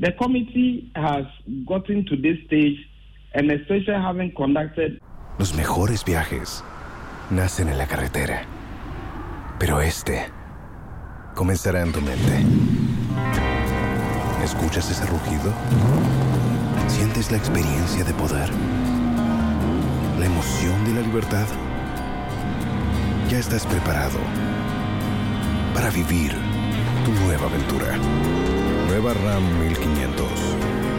The 0.00 0.11
committee 0.12 0.90
has 0.97 1.25
gotten 1.66 2.04
to 2.07 2.16
this 2.16 2.37
stage, 2.47 2.78
and 3.35 3.50
especially 3.52 3.95
having 3.95 4.35
conducted. 4.35 5.00
Los 5.38 5.54
mejores 5.54 6.04
viajes 6.04 6.64
nacen 7.31 7.69
en 7.69 7.78
la 7.78 7.87
carretera 7.87 8.45
Pero 9.62 9.81
este 9.81 10.26
comenzará 11.37 11.83
en 11.83 11.92
tu 11.92 12.00
mente. 12.00 12.42
¿Escuchas 14.42 14.90
ese 14.90 15.07
rugido? 15.07 15.54
¿Sientes 16.88 17.31
la 17.31 17.38
experiencia 17.38 18.02
de 18.02 18.12
poder? 18.14 18.49
¿La 20.19 20.26
emoción 20.26 20.85
de 20.85 20.95
la 20.95 21.07
libertad? 21.07 21.47
Ya 23.31 23.38
estás 23.38 23.64
preparado 23.64 24.19
para 25.75 25.90
vivir 25.90 26.33
tu 27.04 27.12
nueva 27.25 27.47
aventura. 27.47 27.97
Nueva 28.88 29.14
RAM 29.14 29.45
1500. 29.61 30.26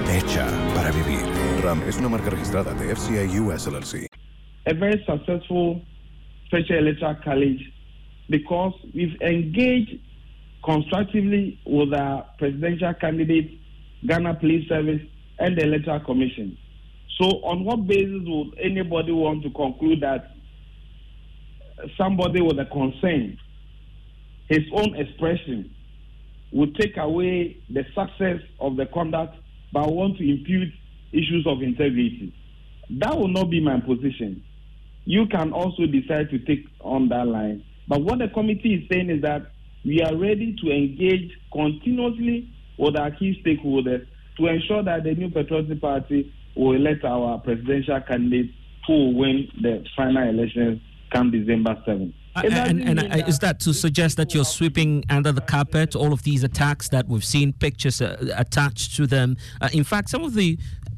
Hecha 0.10 0.48
para 0.74 0.90
vivir. 0.92 1.20
RAM 1.62 1.84
es 1.86 1.98
una 1.98 2.08
marca 2.08 2.30
registrada 2.30 2.74
de 2.76 2.96
FCA 2.96 3.26
US 3.42 3.68
LLC. 3.68 4.08
A 4.68 4.74
very 4.74 5.04
successful 5.04 5.84
special 6.48 6.78
electoral 6.80 7.20
college 7.26 7.74
because 8.30 8.74
we've 8.94 9.20
engaged 9.22 10.00
constructively 10.64 11.60
with 11.66 11.94
our 11.94 12.26
presidential 12.38 12.94
candidate, 12.94 13.60
Ghana 14.08 14.36
Police 14.36 14.68
Service, 14.70 15.02
and 15.40 15.58
the 15.58 15.64
Electoral 15.64 16.00
Commission. 16.02 16.58
So, 17.20 17.26
on 17.44 17.64
what 17.64 17.88
basis 17.88 18.22
would 18.26 18.58
anybody 18.60 19.12
want 19.12 19.44
to 19.44 19.50
conclude 19.52 20.02
that 20.02 20.32
somebody 21.98 22.42
with 22.42 22.60
a 22.60 22.66
concern, 22.66 23.38
his 24.50 24.62
own 24.74 24.96
expression, 24.96 25.74
would 26.52 26.76
take 26.76 26.98
away 26.98 27.58
the 27.70 27.84
success 27.96 28.42
of 28.60 28.78
the 28.78 28.86
conduct 28.88 29.36
but 29.72 29.92
want 29.92 30.18
to 30.18 30.30
impute 30.30 30.70
issues 31.12 31.46
of 31.48 31.62
integrity? 31.62 32.34
That 32.90 33.18
will 33.18 33.28
not 33.28 33.50
be 33.50 33.60
my 33.60 33.80
position. 33.80 34.44
You 35.06 35.26
can 35.28 35.52
also 35.52 35.86
decide 35.86 36.30
to 36.30 36.40
take 36.40 36.66
on 36.80 37.10
that 37.10 37.28
line 37.28 37.64
but 37.88 38.02
what 38.02 38.20
the 38.20 38.28
committee 38.28 38.76
is 38.76 38.90
saying 38.90 39.10
is 39.10 39.22
that 39.22 39.52
we 39.86 40.02
are 40.02 40.16
ready 40.16 40.56
to 40.62 40.72
engage 40.72 41.32
continuously 41.52 42.50
with 42.78 42.96
our 42.96 43.12
key 43.12 43.42
stakeholders 43.46 44.06
to 44.38 44.48
ensure 44.48 44.84
that 44.84 45.04
the 45.04 45.14
new 45.14 45.30
Patriotic 45.30 45.82
Party 45.82 46.34
will 46.56 46.74
elect 46.74 47.04
our 47.04 47.38
presidential 47.40 48.00
candidate 48.02 48.52
who 48.88 48.94
will 48.94 49.14
win 49.14 49.48
the 49.62 49.84
final 49.96 50.28
elections 50.28 50.82
come 51.12 51.32
December 51.32 51.76
7th. 51.88 52.14
Uh, 52.36 52.42
and, 52.46 52.82
and, 52.82 53.00
uh, 53.00 53.28
is 53.28 53.38
that 53.40 53.60
to 53.60 53.72
suggest 53.74 54.18
that 54.18 54.34
you're 54.34 54.44
sweeping 54.44 55.04
under 55.10 55.32
the 55.32 55.42
carpet 55.42 55.96
all 55.96 56.12
of 56.12 56.24
these 56.24 56.44
attacks 56.44 56.90
that 56.90 57.08
we've 57.08 57.24
seen 57.24 57.54
pictures 57.54 58.02
uh, 58.02 58.18
attached 58.36 58.96
to 58.96 59.06
them? 59.06 59.38
Uh, 59.62 59.70
in 59.72 59.84
fact, 59.84 60.10
some 60.10 60.24
of 60.24 60.34
the 60.34 60.58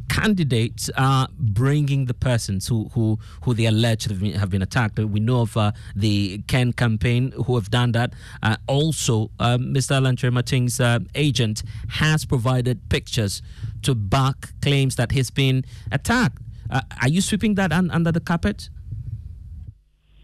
candidates 0.10 0.90
are 0.98 1.28
bringing 1.38 2.06
the 2.06 2.14
persons 2.14 2.68
who 2.68 2.90
who, 2.94 3.20
who 3.44 3.54
they 3.54 3.66
allege 3.66 4.06
have 4.06 4.20
been, 4.20 4.34
have 4.34 4.50
been 4.50 4.62
attacked. 4.62 4.98
We 5.00 5.20
know 5.20 5.42
of 5.42 5.58
uh, 5.58 5.72
the 5.96 6.40
Ken 6.48 6.74
campaign 6.74 7.32
who 7.46 7.56
have 7.56 7.70
done 7.70 7.92
that. 7.94 8.14
Uh, 8.42 8.58
also, 8.68 9.32
uh, 9.40 9.58
Mr. 9.58 9.92
Alan 9.96 10.16
Kyerematen's 10.16 10.80
uh, 10.80 11.00
agent 11.16 11.64
has 11.90 12.26
provided 12.26 12.90
pictures 12.90 13.42
to 13.84 13.96
back 13.96 14.60
claims 14.62 14.96
that 14.96 15.12
he's 15.12 15.30
been 15.30 15.66
attacked. 15.92 16.42
Uh, 16.70 16.82
are 17.02 17.10
you 17.10 17.22
sweeping 17.22 17.56
that 17.56 17.72
un- 17.72 17.92
under 17.92 18.12
the 18.12 18.20
carpet? 18.20 18.70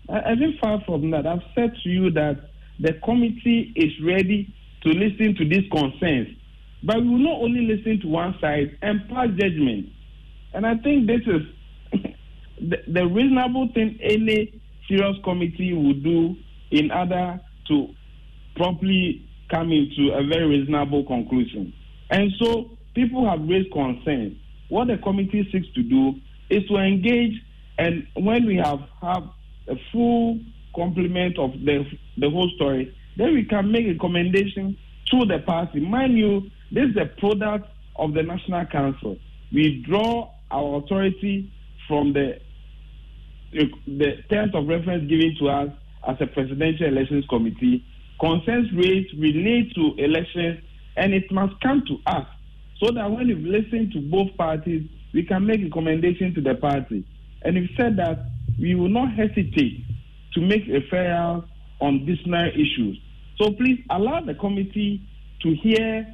I 0.10 0.36
think 0.36 0.60
far 0.60 0.82
from 0.86 1.12
that. 1.12 1.26
I've 1.26 1.44
said 1.56 1.74
to 1.84 1.90
you 1.90 2.12
that 2.12 2.50
the 2.80 2.94
committee 3.06 3.72
is 3.76 3.92
ready 4.04 4.54
to 4.84 4.90
listen 4.90 5.36
to 5.36 5.48
these 5.48 5.70
concerns 5.72 6.28
but 6.84 6.98
we 6.98 7.10
will 7.10 7.18
not 7.20 7.42
only 7.42 7.62
listen 7.62 8.00
to 8.02 8.08
one 8.08 8.36
side 8.42 8.78
and 8.82 9.08
pass 9.10 9.28
judgment. 9.38 9.90
And 10.54 10.66
I 10.66 10.76
think 10.78 11.08
this 11.08 11.22
is 11.28 11.42
the, 12.60 12.78
the, 12.88 13.06
reasonable 13.06 13.70
thing 13.74 14.00
any 14.02 14.62
serious 14.88 15.16
committee 15.24 15.74
would 15.74 16.04
do 16.04 16.36
in 16.72 16.92
order 16.92 17.40
to 17.68 17.88
properly 18.56 19.28
come 19.50 19.72
into 19.72 20.14
a 20.14 20.26
very 20.26 20.46
reasonable 20.58 21.06
conclusion. 21.06 21.74
And 22.10 22.32
so 22.40 22.72
people 22.96 23.30
have 23.30 23.48
raised 23.48 23.72
concerns. 23.72 24.38
What 24.70 24.88
the 24.88 24.98
committee 24.98 25.48
seeks 25.52 25.68
to 25.76 25.84
do 25.84 26.16
is 26.50 26.66
to 26.68 26.78
engage, 26.78 27.34
and 27.78 28.08
when 28.16 28.46
we 28.46 28.58
have, 28.58 28.80
have 29.02 29.24
a 29.68 29.76
full 29.92 30.40
complement 30.76 31.38
of 31.38 31.52
the, 31.52 31.86
the 32.18 32.30
whole 32.30 32.50
story, 32.56 32.96
then 33.18 33.34
we 33.34 33.44
can 33.44 33.72
make 33.72 33.86
a 33.86 33.92
recommendation 33.92 34.78
to 35.12 35.26
the 35.26 35.40
party. 35.40 35.80
Mind 35.80 36.18
you, 36.18 36.50
this 36.72 36.90
is 36.90 36.98
a 36.98 37.06
product 37.20 37.68
of 37.98 38.14
the 38.14 38.24
National 38.24 38.66
Council. 38.66 39.18
We 39.52 39.84
draw 39.88 40.32
our 40.50 40.78
authority 40.78 41.52
from 41.88 42.14
the 42.14 42.40
the 43.52 44.24
terms 44.30 44.56
of 44.56 44.66
reference 44.68 45.10
given 45.10 45.36
to 45.40 45.50
us 45.50 45.70
as 46.08 46.16
a 46.22 46.28
presidential 46.28 46.88
elections 46.88 47.26
committee. 47.30 47.86
Concerns 48.20 48.72
raised 48.74 49.14
relate 49.20 49.74
to 49.76 49.94
elections, 49.98 50.64
and 50.96 51.14
it 51.14 51.30
must 51.32 51.60
come 51.62 51.84
to 51.88 51.98
us 52.06 52.26
so 52.80 52.92
that 52.92 53.12
when 53.12 53.28
we 53.28 53.36
listen 53.36 53.92
to 53.92 54.00
both 54.10 54.36
parties, 54.38 54.88
we 55.14 55.24
can 55.24 55.46
make 55.46 55.62
recommendation 55.62 56.34
to 56.34 56.42
the 56.42 56.56
party. 56.56 57.04
And 57.44 57.56
we've 57.56 57.70
said 57.76 57.98
that 57.98 58.26
we 58.60 58.76
will 58.76 58.90
not 58.90 59.12
hesitate 59.14 59.84
to 60.34 60.42
make 60.42 60.66
referrals 60.68 61.46
on 61.82 62.06
disciplinary 62.06 62.54
issues. 62.54 62.98
So 63.38 63.52
please 63.52 63.84
allow 63.90 64.22
the 64.22 64.36
committee 64.36 65.02
to 65.42 65.56
hear 65.56 66.08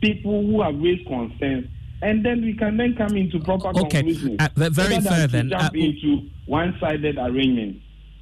people 0.00 0.44
who 0.46 0.62
have 0.62 0.78
raised 0.78 1.06
concerns, 1.06 1.66
and 2.02 2.24
then 2.24 2.42
we 2.42 2.54
can 2.54 2.76
then 2.76 2.94
come 2.96 3.16
into 3.16 3.38
proper 3.40 3.68
okay. 3.68 4.02
conclusions. 4.02 4.36
Uh, 4.40 4.48
very 4.54 5.00
fair 5.00 5.26
then. 5.26 5.50
Jump 5.50 5.74
uh, 5.74 5.78
into 5.78 6.28
one-sided 6.46 7.18
arrangement. 7.18 7.80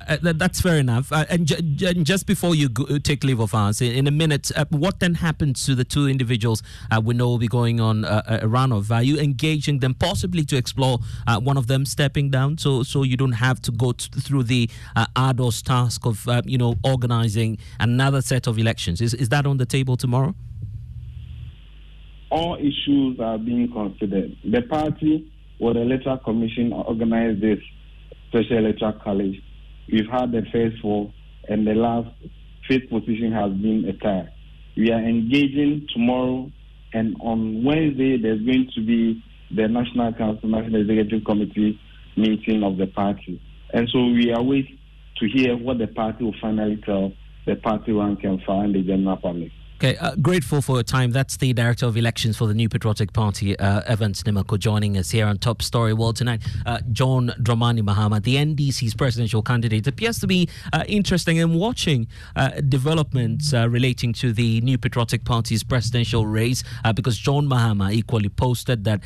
Uh, 0.09 0.17
that's 0.23 0.61
fair 0.61 0.79
enough. 0.79 1.13
Uh, 1.13 1.25
and, 1.29 1.47
j- 1.47 1.95
just 1.95 2.27
before 2.27 2.55
you 2.55 2.69
go, 2.69 2.99
take 2.99 3.23
leave 3.23 3.39
of 3.39 3.55
us, 3.55 3.81
in, 3.81 3.93
in 3.93 4.07
a 4.07 4.11
minute, 4.11 4.51
uh, 4.57 4.65
what 4.71 4.99
then 4.99 5.15
happens 5.15 5.65
to 5.67 5.75
the 5.75 5.85
two 5.85 6.09
individuals 6.09 6.63
uh, 6.91 7.01
we 7.05 7.15
know 7.15 7.29
will 7.29 7.39
be 7.39 7.49
going 7.49 7.81
on 7.81 8.05
a 8.05 8.47
run 8.47 8.73
of? 8.73 8.91
Are 8.91 9.03
you 9.03 9.19
engaging 9.19 9.81
them 9.81 9.95
possibly 9.95 10.45
to 10.47 10.57
explore 10.57 11.01
uh, 11.27 11.39
one 11.39 11.57
of 11.57 11.67
them 11.67 11.85
stepping 11.85 12.31
down, 12.31 12.57
so 12.59 12.83
so 12.83 13.03
you 13.03 13.17
don't 13.17 13.33
have 13.33 13.61
to 13.63 13.71
go 13.71 13.93
t- 13.93 14.09
through 14.21 14.45
the 14.45 14.71
uh, 14.97 15.07
arduous 15.17 15.61
task 15.61 16.07
of 16.07 16.27
you 16.45 16.57
know 16.57 16.77
organizing 16.83 17.59
another 17.79 18.23
set 18.23 18.47
of 18.47 18.59
elections? 18.59 19.01
Is 19.01 19.13
is 19.15 19.29
that 19.29 19.47
on 19.47 19.59
the 19.59 19.67
table 19.67 19.97
tomorrow? 19.97 20.35
All 22.31 22.57
issues 22.57 23.19
are 23.21 23.39
being 23.39 23.71
considered. 23.73 24.37
The 24.45 24.63
party 24.63 25.31
or 25.59 25.75
the 25.75 25.81
electoral 25.83 26.19
commission 26.19 26.73
organized 26.73 27.41
this 27.41 27.59
special 28.29 28.59
electoral 28.59 28.93
college. 29.05 29.43
We've 29.91 30.09
had 30.11 30.33
the 30.33 30.43
first 30.53 30.81
four, 30.81 31.13
and 31.49 31.67
the 31.67 31.75
last 31.75 32.09
fifth 32.69 32.89
position 32.89 33.33
has 33.33 33.53
been 33.53 33.85
a 33.89 33.93
tie. 33.95 34.33
We 34.77 34.93
are 34.93 35.01
engaging 35.01 35.89
tomorrow, 35.93 36.51
and 36.93 37.17
on 37.21 37.65
Wednesday 37.65 38.17
there's 38.17 38.41
going 38.43 38.71
to 38.75 38.87
be 38.87 39.23
the 39.51 39.67
National 39.67 40.13
Council, 40.13 40.49
National 40.49 40.83
Executive 40.83 41.25
Committee 41.25 41.79
meeting 42.17 42.63
of 42.63 42.77
the 42.77 42.87
party. 42.87 43.43
And 43.73 43.89
so 43.93 43.99
we 44.07 44.33
await 44.33 44.79
to 45.17 45.29
hear 45.29 45.57
what 45.57 45.79
the 45.79 45.89
party 45.89 46.25
will 46.25 46.35
finally 46.41 46.81
tell 46.85 47.13
the 47.47 47.57
party 47.57 47.93
rank 47.93 48.21
and 48.23 48.41
file 48.43 48.61
and 48.61 48.75
the 48.75 48.83
general 48.83 49.17
public. 49.17 49.51
Okay, 49.83 49.97
uh, 49.97 50.15
grateful 50.17 50.61
for 50.61 50.77
your 50.77 50.83
time. 50.83 51.11
That's 51.11 51.39
the 51.39 51.55
Director 51.55 51.87
of 51.87 51.97
Elections 51.97 52.37
for 52.37 52.47
the 52.47 52.53
New 52.53 52.69
Patriotic 52.69 53.15
Party, 53.15 53.59
uh, 53.59 53.81
Evans 53.87 54.23
Nimako, 54.25 54.59
joining 54.59 54.99
us 54.99 55.11
here 55.11 55.25
on 55.25 55.39
Top 55.39 55.63
Story 55.63 55.95
World 55.95 56.17
tonight. 56.17 56.43
Uh, 56.67 56.81
John 56.93 57.33
Dramani 57.41 57.81
Mahama, 57.81 58.23
the 58.23 58.35
NDC's 58.35 58.93
presidential 58.93 59.41
candidate, 59.41 59.87
appears 59.87 60.19
to 60.19 60.27
be 60.27 60.51
uh, 60.75 60.85
interesting 60.87 61.39
in 61.39 61.55
watching 61.55 62.09
uh, 62.37 62.61
developments 62.69 63.55
uh, 63.55 63.71
relating 63.71 64.13
to 64.13 64.35
the 64.35 64.61
New 64.61 64.77
Patriotic 64.77 65.25
Party's 65.25 65.65
presidential 65.65 66.27
race 66.27 66.63
because 66.95 67.17
John 67.17 67.47
Mahama 67.47 67.91
equally 67.91 68.29
posted 68.29 68.85
that, 68.85 69.01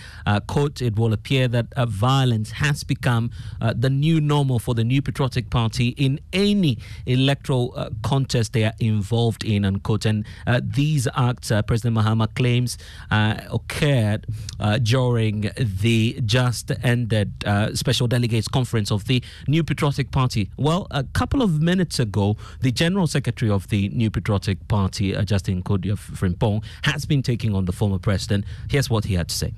quote, 0.49 0.83
it 0.83 0.99
will 0.99 1.13
appear 1.13 1.47
that 1.47 1.67
violence 1.87 2.51
has 2.51 2.83
become 2.83 3.31
the 3.61 3.91
new 3.91 4.21
normal 4.21 4.59
for 4.59 4.75
the 4.75 4.83
New 4.83 5.03
Patriotic 5.03 5.51
Party 5.51 5.91
in 5.91 6.19
any 6.33 6.79
electoral 7.07 7.93
contest 8.03 8.55
they 8.55 8.65
are 8.65 8.75
involved 8.81 9.45
in, 9.45 9.65
unquote. 9.65 10.05
And 10.05 10.25
these 10.73 11.09
acts, 11.15 11.51
uh, 11.51 11.63
President 11.63 11.97
Mahama 11.97 12.33
claims, 12.35 12.79
uh, 13.11 13.37
occurred 13.51 14.27
uh, 14.61 14.79
during 14.79 15.51
the 15.57 16.21
just 16.25 16.73
ended 16.83 17.33
Special 17.75 18.07
Delegates 18.07 18.49
Conference 18.49 18.91
of 18.91 19.05
the 19.07 19.23
New 19.49 19.63
Patriotic 19.65 20.11
Party. 20.11 20.51
Well, 20.57 20.87
a 20.91 21.05
couple 21.05 21.43
of 21.43 21.61
minutes 21.61 21.99
ago, 21.99 22.37
the 22.61 22.73
General 22.73 23.07
Secretary 23.07 23.51
of 23.51 23.69
the 23.69 23.89
New 23.91 24.11
Patriotic 24.11 24.67
Party, 24.69 25.13
Justin 25.25 25.63
Kodua 25.63 25.97
Frimpong, 25.97 26.63
has 26.83 27.05
been 27.05 27.23
taking 27.23 27.55
on 27.55 27.65
the 27.65 27.73
former 27.73 27.99
president. 27.99 28.45
Here's 28.69 28.91
what 28.91 29.05
he 29.05 29.15
had 29.15 29.29
to 29.29 29.35
say. 29.35 29.53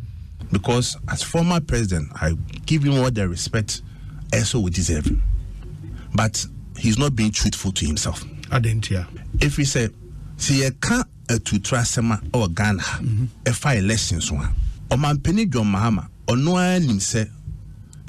Because 0.52 0.96
as 1.08 1.22
former 1.22 1.60
president, 1.60 2.10
I 2.14 2.32
give 2.66 2.84
him 2.84 2.94
all 2.98 3.10
the 3.10 3.28
respect 3.28 3.82
also 4.34 4.60
we 4.60 4.70
deserve. 4.70 5.08
But 6.14 6.46
he's 6.76 6.98
not 6.98 7.16
being 7.16 7.30
truthful 7.30 7.72
to 7.72 7.86
himself. 7.86 8.24
I 8.50 8.58
didn't 8.58 8.86
hear. 8.86 9.06
If 9.40 9.56
he 9.56 9.64
said 9.64 9.94
sɛ 10.38 10.54
yɛka 10.70 11.04
atutura 11.28 11.80
asɛm 11.80 12.12
a 12.12 12.16
ɛwɔ 12.32 12.54
ghana 12.54 12.82
ha 12.82 13.00
ɛfa 13.44 13.76
elections 13.76 14.28
ho 14.28 14.36
a 14.36 14.50
ɔmampanin 14.94 15.50
john 15.52 15.66
mahama 15.66 16.08
ɔno 16.26 16.56
ara 16.58 16.78
nim 16.80 16.98
sɛ 16.98 17.28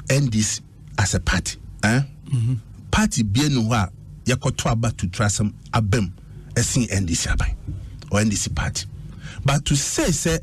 ndc 0.08 0.60
as 0.98 1.14
a 1.14 1.20
party 1.20 1.56
eh? 1.82 2.00
mm-hmm. 2.32 2.54
party 2.90 3.22
bie 3.22 3.48
no 3.48 3.62
hɔ 3.62 3.74
a 3.74 3.90
yɛkɔto 4.26 4.70
aba 4.70 4.90
tutura 4.92 5.26
asɛm 5.26 5.52
abam 5.72 6.10
ɛsen 6.54 6.86
ndc 6.88 7.26
aban 7.32 7.54
or 8.10 8.20
ndc 8.20 8.54
party 8.54 8.86
but 9.44 9.64
to 9.64 9.76
say 9.76 10.08
sɛ 10.10 10.38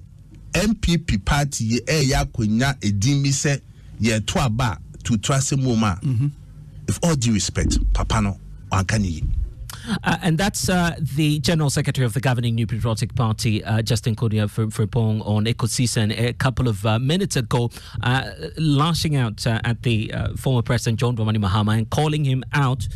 npp 0.53 1.23
party 1.25 1.79
yɛ 1.79 1.85
ɛyɛ 1.85 2.23
akonnwa 2.25 2.75
edin 2.83 3.21
bi 3.23 3.29
sɛ 3.29 3.59
yɛto 4.01 4.41
aba 4.43 4.79
tutura 5.03 5.37
asɛm 5.37 5.61
wɔ 5.63 5.77
mu 5.77 5.85
a 5.85 5.99
mm-hmm. 6.03 6.27
if 6.87 6.99
all 7.03 7.15
due 7.15 7.33
respect 7.33 7.77
papa 7.93 8.21
no 8.21 8.37
ɔanka 8.71 8.99
ne 8.99 9.07
yie 9.07 9.23
uh, 10.03 10.17
and 10.21 10.37
that's 10.37 10.69
uh, 10.69 10.95
the 10.99 11.39
General 11.39 11.69
Secretary 11.69 12.05
of 12.05 12.13
the 12.13 12.19
governing 12.19 12.55
New 12.55 12.67
Patriotic 12.67 13.15
Party, 13.15 13.63
uh, 13.63 13.81
Justin 13.81 14.15
Kodua 14.15 14.47
Frimpong, 14.47 15.25
on 15.25 15.45
Ekosisen 15.45 16.17
a 16.17 16.33
couple 16.33 16.67
of 16.67 16.85
uh, 16.85 16.99
minutes 16.99 17.35
ago, 17.35 17.69
uh, 18.03 18.29
lashing 18.57 19.15
out 19.15 19.45
uh, 19.45 19.59
at 19.63 19.83
the 19.83 20.11
former 20.37 20.61
President 20.61 20.99
John 20.99 21.15
Dramani 21.15 21.37
Mahama 21.37 21.77
and 21.77 21.89
calling 21.89 22.25
him 22.25 22.43
out 22.53 22.87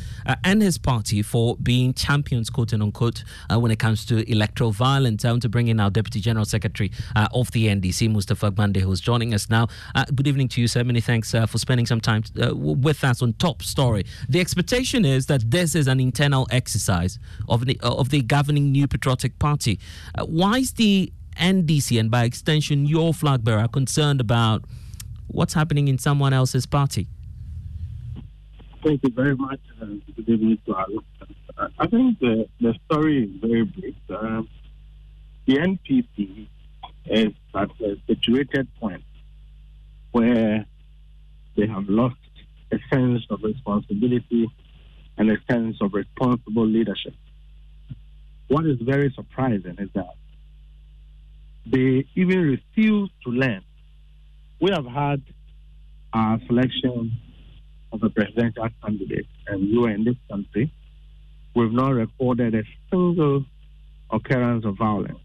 and 0.43 0.61
his 0.61 0.77
party 0.77 1.21
for 1.21 1.57
being 1.57 1.93
champions, 1.93 2.49
quote 2.49 2.73
unquote, 2.73 3.23
when 3.51 3.71
it 3.71 3.79
comes 3.79 4.05
to 4.05 4.29
electoral 4.31 4.71
violence. 4.71 5.25
I 5.25 5.31
want 5.31 5.41
to 5.43 5.49
bring 5.49 5.67
in 5.67 5.79
our 5.79 5.89
Deputy 5.89 6.19
General 6.19 6.45
Secretary 6.45 6.91
of 7.15 7.51
the 7.51 7.67
NDC, 7.67 8.11
Mustafa 8.11 8.51
Gbande, 8.51 8.77
who's 8.77 9.01
joining 9.01 9.33
us 9.33 9.49
now. 9.49 9.67
good 10.15 10.27
evening 10.27 10.47
to 10.49 10.61
you, 10.61 10.67
sir. 10.67 10.83
Many 10.83 11.01
thanks 11.01 11.31
for 11.31 11.57
spending 11.57 11.85
some 11.85 12.01
time 12.01 12.23
with 12.35 13.03
us 13.03 13.21
on 13.21 13.33
Top 13.33 13.61
Story. 13.61 14.05
The 14.27 14.39
expectation 14.39 15.05
is 15.05 15.25
that 15.27 15.49
this 15.51 15.75
is 15.75 15.87
an 15.87 15.99
internal 15.99 16.47
exercise 16.51 16.78
exercise 16.79 17.19
of 17.47 17.65
the, 17.65 17.77
of 17.81 18.09
the 18.09 18.21
governing 18.21 18.71
New 18.71 18.87
Patriotic 18.87 19.37
Party. 19.39 19.79
Uh, 20.15 20.25
why 20.25 20.59
is 20.59 20.73
the 20.73 21.11
NDC 21.37 21.99
and 21.99 22.09
by 22.09 22.23
extension 22.23 22.85
your 22.85 23.13
flag 23.13 23.43
bearer 23.43 23.67
concerned 23.67 24.21
about 24.21 24.63
what's 25.27 25.53
happening 25.53 25.87
in 25.87 25.97
someone 25.97 26.33
else's 26.33 26.65
party? 26.65 27.07
Thank 28.83 29.03
you 29.03 29.11
very 29.11 29.35
much. 29.35 29.59
Uh, 29.81 29.85
good 30.15 30.29
evening 30.29 30.57
to 30.65 30.75
our 30.75 30.85
uh, 31.57 31.67
I 31.77 31.87
think 31.87 32.17
the, 32.19 32.47
the 32.61 32.73
story 32.85 33.25
is 33.25 33.41
very 33.41 33.63
brief. 33.63 33.95
Um, 34.09 34.47
the 35.45 35.55
NPP 35.57 36.47
is 37.05 37.33
at 37.53 37.69
a 37.81 37.97
situated 38.07 38.67
point 38.79 39.03
where 40.11 40.65
they 41.57 41.67
have 41.67 41.89
lost 41.89 42.15
a 42.71 42.77
sense 42.89 43.23
of 43.29 43.43
responsibility 43.43 44.49
and 45.19 45.29
a 45.29 45.37
sense 45.51 45.77
of 45.81 45.93
responsible 45.93 46.65
leadership. 46.65 47.13
What 48.47 48.65
is 48.65 48.77
very 48.81 49.13
surprising 49.15 49.75
is 49.77 49.89
that 49.93 50.15
they 51.65 52.05
even 52.15 52.39
refuse 52.39 53.11
to 53.25 53.29
learn. 53.29 53.61
We 54.59 54.71
have 54.71 54.85
had 54.85 55.21
our 56.13 56.39
selection 56.47 57.19
of 57.91 58.01
a 58.01 58.09
presidential 58.09 58.69
candidate, 58.81 59.27
and 59.47 59.67
you 59.67 59.85
are 59.85 59.91
in 59.91 60.05
this 60.05 60.15
country. 60.31 60.71
We've 61.55 61.71
not 61.71 61.89
recorded 61.89 62.55
a 62.55 62.63
single 62.89 63.45
occurrence 64.09 64.65
of 64.65 64.77
violence. 64.77 65.19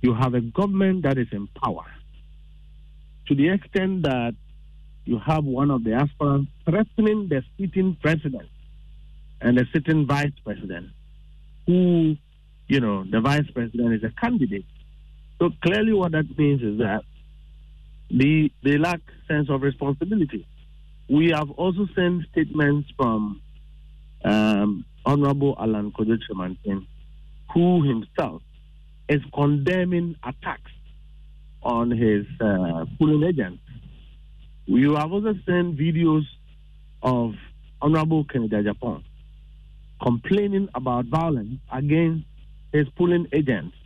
You 0.00 0.14
have 0.14 0.34
a 0.34 0.40
government 0.40 1.02
that 1.02 1.18
is 1.18 1.28
in 1.30 1.46
power 1.48 1.84
to 3.28 3.34
the 3.34 3.50
extent 3.50 4.02
that 4.04 4.34
you 5.06 5.18
have 5.20 5.44
one 5.44 5.70
of 5.70 5.84
the 5.84 5.92
aspirants 5.92 6.50
threatening 6.68 7.28
the 7.28 7.42
sitting 7.58 7.96
president 8.02 8.48
and 9.40 9.56
the 9.56 9.64
sitting 9.72 10.06
vice 10.06 10.32
president, 10.44 10.90
who, 11.66 12.16
you 12.66 12.80
know, 12.80 13.04
the 13.04 13.20
vice 13.20 13.48
president 13.54 13.94
is 13.94 14.02
a 14.02 14.10
candidate. 14.20 14.66
So 15.38 15.50
clearly, 15.62 15.92
what 15.92 16.12
that 16.12 16.36
means 16.36 16.60
is 16.62 16.78
that 16.78 17.04
they, 18.10 18.50
they 18.64 18.78
lack 18.78 19.00
sense 19.28 19.48
of 19.48 19.62
responsibility. 19.62 20.46
We 21.08 21.30
have 21.30 21.50
also 21.52 21.86
seen 21.94 22.26
statements 22.32 22.90
from 22.96 23.40
um, 24.24 24.84
Honorable 25.04 25.54
Alan 25.58 25.92
Kojo 25.92 26.18
who 27.54 27.82
himself 27.84 28.42
is 29.08 29.20
condemning 29.32 30.16
attacks 30.24 30.72
on 31.62 31.90
his 31.92 32.26
uh, 32.40 32.86
polling 32.98 33.22
agents 33.22 33.62
we 34.68 34.82
have 34.82 35.12
also 35.12 35.34
seen 35.46 35.76
videos 35.76 36.24
of 37.02 37.34
Honorable 37.80 38.24
Kennedy 38.24 38.56
Agyapong 38.56 39.04
complaining 40.02 40.68
about 40.74 41.06
violence 41.06 41.58
against 41.72 42.24
his 42.72 42.88
polling 42.96 43.26
agents. 43.32 43.76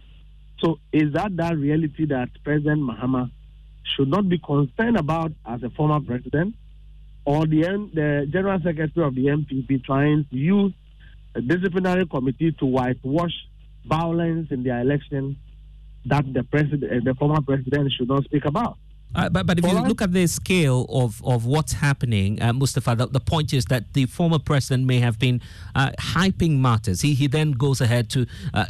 So, 0.60 0.78
is 0.92 1.12
that 1.14 1.36
that 1.36 1.56
reality 1.56 2.06
that 2.06 2.28
President 2.44 2.82
Mahama 2.82 3.30
should 3.84 4.08
not 4.08 4.28
be 4.28 4.38
concerned 4.38 4.96
about 4.96 5.32
as 5.46 5.62
a 5.62 5.70
former 5.70 6.00
president, 6.00 6.54
or 7.24 7.46
the, 7.46 7.60
the 7.94 8.26
General 8.30 8.60
Secretary 8.62 9.06
of 9.06 9.14
the 9.14 9.26
NPP 9.26 9.84
trying 9.84 10.26
to 10.30 10.36
use 10.36 10.72
a 11.34 11.40
disciplinary 11.40 12.06
committee 12.06 12.52
to 12.52 12.66
whitewash 12.66 13.32
violence 13.86 14.48
in 14.50 14.62
the 14.62 14.78
election 14.78 15.36
that 16.06 16.30
the 16.32 16.42
president, 16.42 17.04
the 17.04 17.14
former 17.14 17.40
president, 17.40 17.92
should 17.92 18.08
not 18.08 18.24
speak 18.24 18.44
about? 18.44 18.76
Uh, 19.12 19.28
but, 19.28 19.44
but 19.44 19.58
if 19.58 19.64
you 19.64 19.72
look 19.80 20.00
at 20.00 20.12
the 20.12 20.26
scale 20.28 20.86
of, 20.88 21.20
of 21.24 21.44
what's 21.44 21.72
happening, 21.72 22.40
uh, 22.40 22.52
Mustafa, 22.52 22.94
the, 22.94 23.06
the, 23.08 23.18
point 23.18 23.52
is 23.52 23.64
that 23.64 23.92
the 23.92 24.06
former 24.06 24.38
president 24.38 24.86
may 24.86 25.00
have 25.00 25.18
been 25.18 25.40
uh, 25.74 25.90
hyping 25.98 26.58
matters. 26.58 27.00
He, 27.00 27.14
he 27.14 27.26
then 27.26 27.52
goes 27.52 27.80
ahead 27.80 28.08
to, 28.10 28.26
uh, 28.54 28.66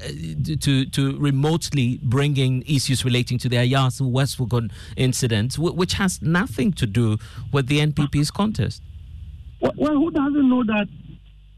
to, 0.61 0.87
to 0.87 1.19
remotely 1.19 2.01
bringing 2.03 2.63
issues 2.63 3.05
relating 3.05 3.37
to 3.39 3.51
the 3.51 3.57
Ayawaso 3.57 4.11
West 4.11 4.39
Wuogon 4.39 4.73
incident, 4.97 5.59
which 5.59 5.95
has 5.95 6.23
nothing 6.23 6.73
to 6.73 6.87
do 6.87 7.19
with 7.53 7.67
the 7.67 7.81
NPP's 7.81 8.31
contest. 8.31 8.83
Well, 9.61 9.95
who 9.95 10.11
doesn't 10.11 10.49
know 10.49 10.65
that 10.65 10.89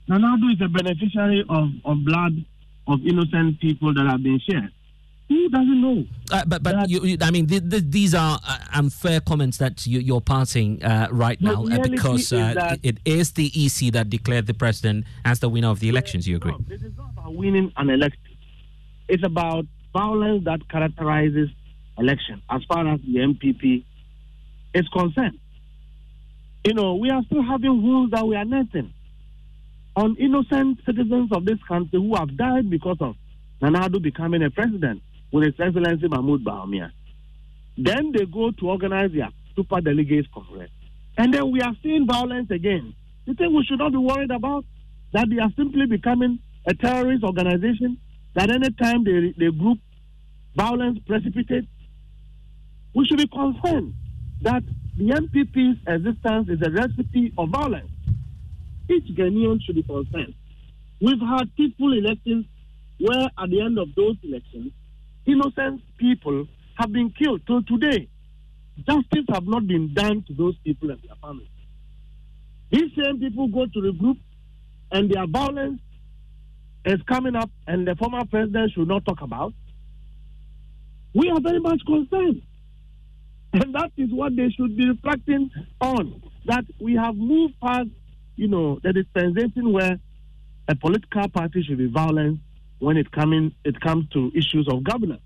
Nana 0.08 0.36
Addo 0.36 0.52
is 0.54 0.60
a 0.60 0.68
beneficiary 0.68 1.44
of, 1.48 1.68
of 1.84 2.04
blood 2.04 2.32
of 2.88 3.00
innocent 3.06 3.60
people 3.60 3.94
that 3.94 4.06
have 4.06 4.24
been 4.24 4.40
shared? 4.40 4.72
Who 5.32 5.48
doesn't 5.48 5.80
know? 5.80 6.04
Uh, 6.30 6.44
but 6.46 6.62
but 6.62 6.90
you, 6.90 7.00
you, 7.04 7.16
I 7.22 7.30
mean, 7.30 7.46
these 7.48 8.14
are 8.14 8.38
uh, 8.46 8.58
unfair 8.74 9.20
comments 9.20 9.56
that 9.58 9.86
you, 9.86 10.14
are 10.14 10.20
passing 10.20 10.82
uh, 10.84 11.08
right 11.10 11.40
now 11.40 11.64
uh, 11.66 11.78
because 11.88 12.32
uh, 12.34 12.76
it 12.82 12.98
is 13.06 13.32
the 13.32 13.50
EC 13.54 13.92
that 13.94 14.10
declared 14.10 14.46
the 14.46 14.52
president 14.52 15.06
as 15.24 15.40
the 15.40 15.48
winner 15.48 15.68
of 15.68 15.80
the 15.80 15.88
elections. 15.88 16.28
You 16.28 16.36
agree? 16.36 16.54
It 16.68 16.82
is 16.82 16.92
not 16.98 17.12
about 17.12 17.34
winning 17.34 17.72
an 17.78 17.88
election. 17.88 18.20
It's 19.08 19.24
about 19.24 19.64
violence 19.94 20.44
that 20.44 20.68
characterizes 20.68 21.48
election 21.98 22.42
as 22.50 22.62
far 22.68 22.86
as 22.86 23.00
the 23.00 23.20
NPP 23.20 23.84
is 24.74 24.86
concerned. 24.88 25.38
You 26.66 26.74
know, 26.74 26.96
we 26.96 27.08
are 27.10 27.22
still 27.24 27.42
having 27.42 27.82
wounds 27.82 28.12
that 28.12 28.26
we 28.26 28.36
are 28.36 28.44
netting 28.44 28.92
on 29.96 30.16
innocent 30.16 30.80
citizens 30.84 31.30
of 31.32 31.46
this 31.46 31.58
country 31.66 31.98
who 31.98 32.14
have 32.16 32.36
died 32.36 32.68
because 32.68 32.98
of 33.00 33.16
Nana 33.62 33.88
Addo 33.88 34.02
becoming 34.02 34.42
a 34.42 34.50
president 34.50 35.02
with 35.32 35.44
His 35.44 35.54
Excellency 35.58 36.06
Mahmoud 36.08 36.44
Bawumia. 36.44 36.92
Then 37.76 38.12
they 38.12 38.26
go 38.26 38.50
to 38.50 38.68
organize 38.68 39.10
their 39.12 39.30
super 39.56 39.80
delegates 39.80 40.28
congress. 40.32 40.70
And 41.16 41.32
then 41.32 41.50
we 41.50 41.60
are 41.60 41.74
seeing 41.82 42.06
violence 42.06 42.50
again. 42.50 42.94
You 43.24 43.34
think 43.34 43.52
we 43.52 43.64
should 43.64 43.78
not 43.78 43.92
be 43.92 43.98
worried 43.98 44.30
about 44.30 44.64
that 45.12 45.28
they 45.28 45.38
are 45.38 45.50
simply 45.56 45.86
becoming 45.86 46.38
a 46.66 46.74
terrorist 46.74 47.24
organization? 47.24 47.98
That 48.34 48.50
anytime 48.50 49.04
they, 49.04 49.34
they 49.36 49.50
group 49.50 49.78
violence 50.54 50.98
precipitates? 51.06 51.66
We 52.94 53.06
should 53.06 53.18
be 53.18 53.28
concerned 53.28 53.94
that 54.42 54.62
the 54.96 55.04
NPP's 55.04 55.78
existence 55.86 56.48
is 56.48 56.60
a 56.66 56.70
recipe 56.70 57.32
of 57.38 57.48
violence. 57.50 57.90
Each 58.88 59.04
Ghanaian 59.16 59.60
should 59.62 59.76
be 59.76 59.82
concerned. 59.82 60.34
We've 61.00 61.20
had 61.20 61.54
peaceful 61.56 61.92
elections 61.92 62.46
where, 62.98 63.28
at 63.38 63.50
the 63.50 63.60
end 63.60 63.78
of 63.78 63.94
those 63.94 64.16
elections, 64.22 64.72
innocent 65.26 65.82
people 65.98 66.46
have 66.76 66.92
been 66.92 67.10
killed 67.10 67.46
till 67.46 67.62
today. 67.62 68.08
Justice 68.78 69.26
have 69.30 69.46
not 69.46 69.66
been 69.66 69.92
done 69.94 70.24
to 70.26 70.34
those 70.34 70.56
people 70.64 70.90
and 70.90 71.00
their 71.02 71.16
families. 71.20 71.48
These 72.70 72.90
same 72.96 73.20
people 73.20 73.48
go 73.48 73.66
to 73.66 73.80
the 73.80 73.92
group 73.92 74.16
and 74.90 75.10
their 75.10 75.26
violence 75.26 75.80
is 76.84 77.00
coming 77.06 77.36
up 77.36 77.50
and 77.66 77.86
the 77.86 77.94
former 77.96 78.24
president 78.24 78.72
should 78.72 78.88
not 78.88 79.04
talk 79.04 79.20
about. 79.20 79.52
We 81.14 81.30
are 81.30 81.40
very 81.40 81.60
much 81.60 81.80
concerned. 81.86 82.42
And 83.52 83.74
that 83.74 83.92
is 83.98 84.08
what 84.10 84.34
they 84.34 84.48
should 84.48 84.76
be 84.76 84.88
reflecting 84.88 85.50
on. 85.80 86.22
That 86.46 86.64
we 86.80 86.94
have 86.94 87.14
moved 87.14 87.54
past, 87.60 87.88
you 88.36 88.48
know, 88.48 88.80
the 88.82 88.94
dispensation 88.94 89.72
where 89.72 89.98
a 90.68 90.74
political 90.74 91.28
party 91.28 91.62
should 91.62 91.76
be 91.78 91.86
violent 91.86 92.40
when 92.82 92.96
it 92.96 93.12
coming 93.12 93.54
it 93.64 93.80
comes 93.80 94.08
to 94.10 94.32
issues 94.34 94.66
of 94.68 94.82
governance. 94.82 95.22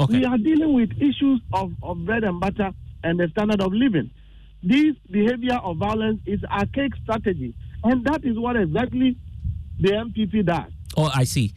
Okay. 0.00 0.18
We 0.18 0.24
are 0.24 0.36
dealing 0.36 0.74
with 0.74 0.90
issues 1.00 1.40
of, 1.52 1.72
of 1.84 2.04
bread 2.04 2.24
and 2.24 2.40
butter 2.40 2.72
and 3.04 3.20
the 3.20 3.28
standard 3.28 3.60
of 3.60 3.72
living. 3.72 4.10
This 4.60 4.96
behavior 5.08 5.54
of 5.62 5.76
violence 5.76 6.20
is 6.26 6.40
archaic 6.50 6.92
strategy, 7.04 7.54
and 7.84 8.04
that 8.06 8.24
is 8.24 8.36
what 8.36 8.56
exactly 8.56 9.16
the 9.78 9.90
NPP 9.90 10.46
does. 10.46 10.72
Oh, 10.96 11.12
I 11.14 11.22
see. 11.22 11.52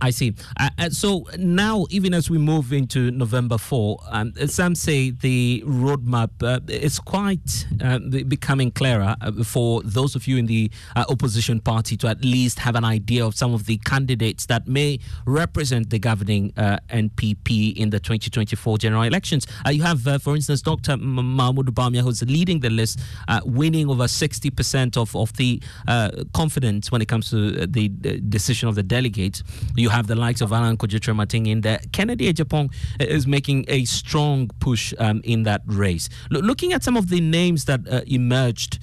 I 0.00 0.10
see. 0.10 0.34
Uh, 0.58 0.70
uh, 0.78 0.90
so 0.90 1.26
now, 1.38 1.86
even 1.90 2.14
as 2.14 2.30
we 2.30 2.38
move 2.38 2.72
into 2.72 3.10
November 3.10 3.58
4, 3.58 3.98
um, 4.08 4.32
some 4.46 4.74
say 4.74 5.10
the 5.10 5.62
roadmap 5.66 6.30
uh, 6.42 6.60
is 6.68 6.98
quite 6.98 7.66
uh, 7.82 7.98
becoming 7.98 8.70
clearer 8.70 9.16
uh, 9.20 9.32
for 9.44 9.82
those 9.82 10.14
of 10.14 10.26
you 10.26 10.36
in 10.36 10.46
the 10.46 10.70
uh, 10.96 11.04
opposition 11.08 11.60
party 11.60 11.96
to 11.96 12.08
at 12.08 12.24
least 12.24 12.58
have 12.60 12.76
an 12.76 12.84
idea 12.84 13.24
of 13.24 13.34
some 13.34 13.52
of 13.54 13.66
the 13.66 13.78
candidates 13.78 14.46
that 14.46 14.66
may 14.66 14.98
represent 15.26 15.90
the 15.90 15.98
governing 15.98 16.52
uh, 16.56 16.78
NPP 16.88 17.76
in 17.76 17.90
the 17.90 17.98
2024 17.98 18.78
general 18.78 19.02
elections. 19.02 19.46
Uh, 19.66 19.70
you 19.70 19.82
have, 19.82 20.06
uh, 20.06 20.18
for 20.18 20.34
instance, 20.34 20.62
Dr. 20.62 20.96
Mahmoud 20.96 21.74
Bawumia, 21.74 22.00
who's 22.00 22.22
leading 22.22 22.60
the 22.60 22.70
list, 22.70 23.00
uh, 23.28 23.40
winning 23.44 23.88
over 23.88 24.04
60% 24.04 24.96
of, 24.96 25.14
of 25.16 25.32
the 25.36 25.60
uh, 25.88 26.10
confidence 26.32 26.90
when 26.90 27.02
it 27.02 27.08
comes 27.08 27.30
to 27.30 27.66
the 27.66 27.88
decision 27.88 28.68
of 28.68 28.74
the 28.74 28.82
delegates. 28.82 29.42
You 29.76 29.88
have 29.88 30.06
the 30.06 30.14
likes 30.14 30.40
of 30.40 30.52
Alan 30.52 30.76
Kojitre 30.76 31.46
in 31.46 31.60
there. 31.62 31.80
Kennedy 31.92 32.32
Agyapong 32.32 32.72
is 33.00 33.26
making 33.26 33.64
a 33.68 33.84
strong 33.84 34.48
push 34.60 34.94
um, 34.98 35.20
in 35.24 35.42
that 35.44 35.62
race. 35.66 36.08
Lo- 36.30 36.40
looking 36.40 36.72
at 36.72 36.84
some 36.84 36.96
of 36.96 37.08
the 37.08 37.20
names 37.20 37.64
that 37.64 37.80
uh, 37.88 38.02
emerged 38.06 38.78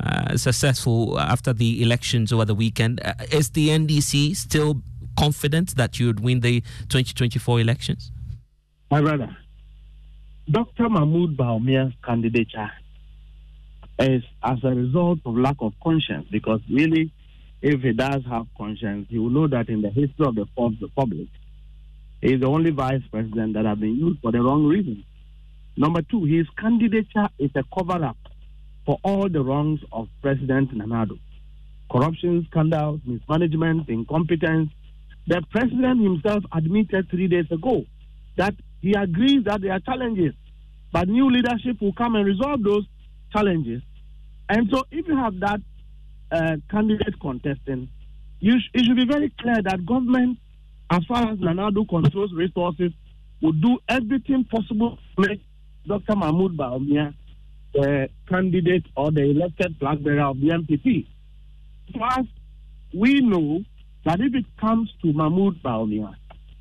uh, 0.00 0.36
successful 0.36 1.18
after 1.18 1.52
the 1.52 1.82
elections 1.82 2.32
over 2.32 2.44
the 2.44 2.54
weekend, 2.54 3.00
uh, 3.04 3.14
is 3.30 3.50
the 3.50 3.68
NDC 3.68 4.36
still 4.36 4.82
confident 5.16 5.76
that 5.76 5.98
you 5.98 6.06
would 6.06 6.20
win 6.20 6.40
the 6.40 6.60
2024 6.88 7.60
elections? 7.60 8.10
My 8.90 9.00
brother, 9.00 9.34
Dr. 10.50 10.88
Mahmoud 10.88 11.36
Bawumia's 11.36 11.92
candidature 12.04 12.70
is 13.98 14.22
as 14.42 14.58
a 14.64 14.70
result 14.70 15.20
of 15.24 15.36
lack 15.36 15.56
of 15.60 15.72
conscience 15.82 16.26
because 16.30 16.60
really, 16.68 17.12
if 17.64 17.80
he 17.80 17.94
does 17.94 18.22
have 18.28 18.46
conscience, 18.58 19.06
he 19.08 19.18
will 19.18 19.30
know 19.30 19.46
that 19.48 19.70
in 19.70 19.80
the 19.80 19.88
history 19.88 20.26
of 20.26 20.34
the 20.34 20.44
Fourth 20.54 20.74
Republic, 20.82 21.28
he 22.20 22.34
is 22.34 22.40
the 22.42 22.46
only 22.46 22.70
vice 22.70 23.00
president 23.10 23.54
that 23.54 23.64
has 23.64 23.78
been 23.78 23.96
used 23.96 24.20
for 24.20 24.30
the 24.32 24.42
wrong 24.42 24.66
reason. 24.66 25.02
Number 25.74 26.02
two, 26.02 26.26
his 26.26 26.46
candidature 26.58 27.26
is 27.38 27.50
a 27.54 27.64
cover 27.74 28.04
up 28.04 28.18
for 28.84 28.98
all 29.02 29.30
the 29.30 29.42
wrongs 29.42 29.80
of 29.92 30.08
President 30.20 30.76
Nana 30.76 31.06
Addo. 31.06 31.18
Corruption 31.90 32.46
scandals, 32.50 33.00
mismanagement, 33.06 33.88
incompetence. 33.88 34.68
The 35.26 35.42
president 35.50 36.02
himself 36.02 36.44
admitted 36.52 37.08
three 37.08 37.28
days 37.28 37.50
ago 37.50 37.86
that 38.36 38.54
he 38.82 38.92
agrees 38.92 39.44
that 39.44 39.62
there 39.62 39.72
are 39.72 39.80
challenges, 39.80 40.34
but 40.92 41.08
new 41.08 41.30
leadership 41.30 41.80
will 41.80 41.94
come 41.94 42.14
and 42.14 42.26
resolve 42.26 42.62
those 42.62 42.84
challenges. 43.32 43.80
And 44.50 44.68
so, 44.70 44.84
if 44.90 45.08
you 45.08 45.16
have 45.16 45.40
that 45.40 45.62
uh, 46.34 46.56
candidate 46.70 47.14
contesting, 47.20 47.88
you 48.40 48.58
sh- 48.58 48.70
it 48.74 48.84
should 48.84 48.96
be 48.96 49.06
very 49.06 49.30
clear 49.40 49.62
that 49.62 49.86
government, 49.86 50.38
as 50.90 51.04
far 51.06 51.30
as 51.30 51.38
Nana 51.38 51.70
Addo 51.70 51.88
controls 51.88 52.32
resources, 52.34 52.92
will 53.40 53.52
do 53.52 53.78
everything 53.88 54.44
possible 54.44 54.98
to 55.16 55.28
make 55.28 55.40
Dr. 55.86 56.16
Mahmoud 56.16 56.56
Bawumia 56.56 57.14
the 57.72 58.08
candidate 58.28 58.86
or 58.96 59.10
the 59.10 59.22
elected 59.22 59.76
flag 59.78 60.02
bearer 60.02 60.22
of 60.22 60.40
the 60.40 60.48
NPP. 60.48 61.06
Us, 62.00 62.26
we 62.92 63.20
know 63.20 63.62
that 64.04 64.20
if 64.20 64.34
it 64.34 64.44
comes 64.60 64.90
to 65.02 65.12
Mahmoud 65.12 65.62
Bawumia, 65.62 66.14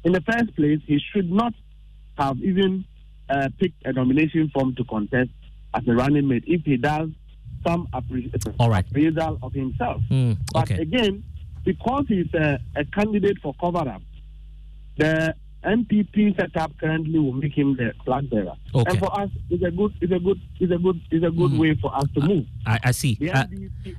in 0.03 0.11
the 0.11 0.21
first 0.21 0.55
place, 0.55 0.79
he 0.85 0.99
should 1.13 1.31
not 1.31 1.53
have 2.17 2.37
even 2.39 2.85
uh, 3.29 3.49
picked 3.59 3.85
a 3.85 3.93
nomination 3.93 4.51
form 4.53 4.75
to 4.75 4.83
contest 4.83 5.29
as 5.73 5.87
a 5.87 5.93
running 5.93 6.27
mate 6.27 6.43
if 6.45 6.61
he 6.65 6.77
does 6.77 7.09
some 7.65 7.87
appre- 7.93 8.31
All 8.59 8.69
right. 8.69 8.85
appraisal 8.87 9.39
of 9.41 9.53
himself. 9.53 10.01
Mm, 10.09 10.37
But 10.53 10.69
again, 10.71 11.23
because 11.63 12.05
he's 12.07 12.33
a, 12.33 12.59
a 12.75 12.85
candidate 12.85 13.37
for 13.41 13.53
cover 13.59 13.79
up, 13.89 14.01
the 14.97 15.33
NPP 15.65 16.35
setup 16.35 16.77
currently 16.79 17.19
will 17.19 17.33
make 17.33 17.57
him 17.57 17.75
the 17.75 17.93
flag 18.05 18.29
bearer. 18.29 18.53
Okay. 18.75 18.91
And 18.91 18.99
for 18.99 19.19
us, 19.19 19.29
it's 19.49 19.63
a 19.63 19.71
good, 19.71 19.93
it's 20.01 20.11
a 20.11 20.19
good, 20.19 20.39
it's 20.59 20.71
a 20.71 20.77
good, 20.77 21.01
it's 21.11 21.25
a 21.25 21.31
good 21.31 21.51
Mhm. 21.51 21.57
way 21.59 21.75
for 21.75 21.95
us 21.95 22.05
to 22.15 22.21
move. 22.21 22.45
I, 22.65 22.79
I 22.85 22.91
see. 22.91 23.17
Uh, 23.33 23.45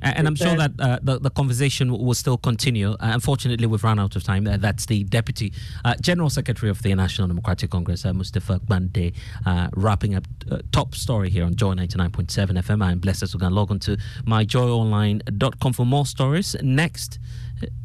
and 0.03 0.27
I'm 0.27 0.35
sure 0.37 0.57
that 0.57 0.73
uh, 0.79 0.99
the, 1.03 1.19
the 1.21 1.31
conversation 1.31 1.91
will 1.91 2.15
still 2.15 2.37
continue. 2.39 2.91
Uh, 2.93 2.97
unfortunately, 3.15 3.67
we've 3.67 3.83
run 3.85 3.99
out 3.99 4.17
of 4.17 4.23
time. 4.25 4.47
Uh, 4.47 4.57
that's 4.57 4.87
the 4.87 5.05
Deputy 5.05 5.53
uh, 5.85 5.95
General 6.01 6.31
Secretary 6.31 6.71
of 6.71 6.83
the 6.83 6.95
National 6.95 7.29
Democratic 7.29 7.71
Congress, 7.71 8.05
uh, 8.05 8.13
Mustafa 8.13 8.61
Gbande, 8.61 9.15
uh, 9.47 9.69
wrapping 9.75 10.15
up 10.15 10.27
uh, 10.51 10.59
top 10.73 10.95
story 10.95 11.31
here 11.31 11.45
on 11.45 11.55
Joy 11.55 11.75
99.7 11.75 12.59
FM. 12.63 12.83
I'm 12.85 12.99
blessed 12.99 13.31
to 13.31 13.49
log 13.51 13.71
on 13.71 13.79
to 13.81 13.97
myjoyonline.com 14.27 15.73
for 15.73 15.87
more 15.87 16.07
stories. 16.07 16.57
Next 16.63 17.19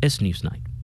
is 0.01 0.19
Newsnight. 0.19 0.61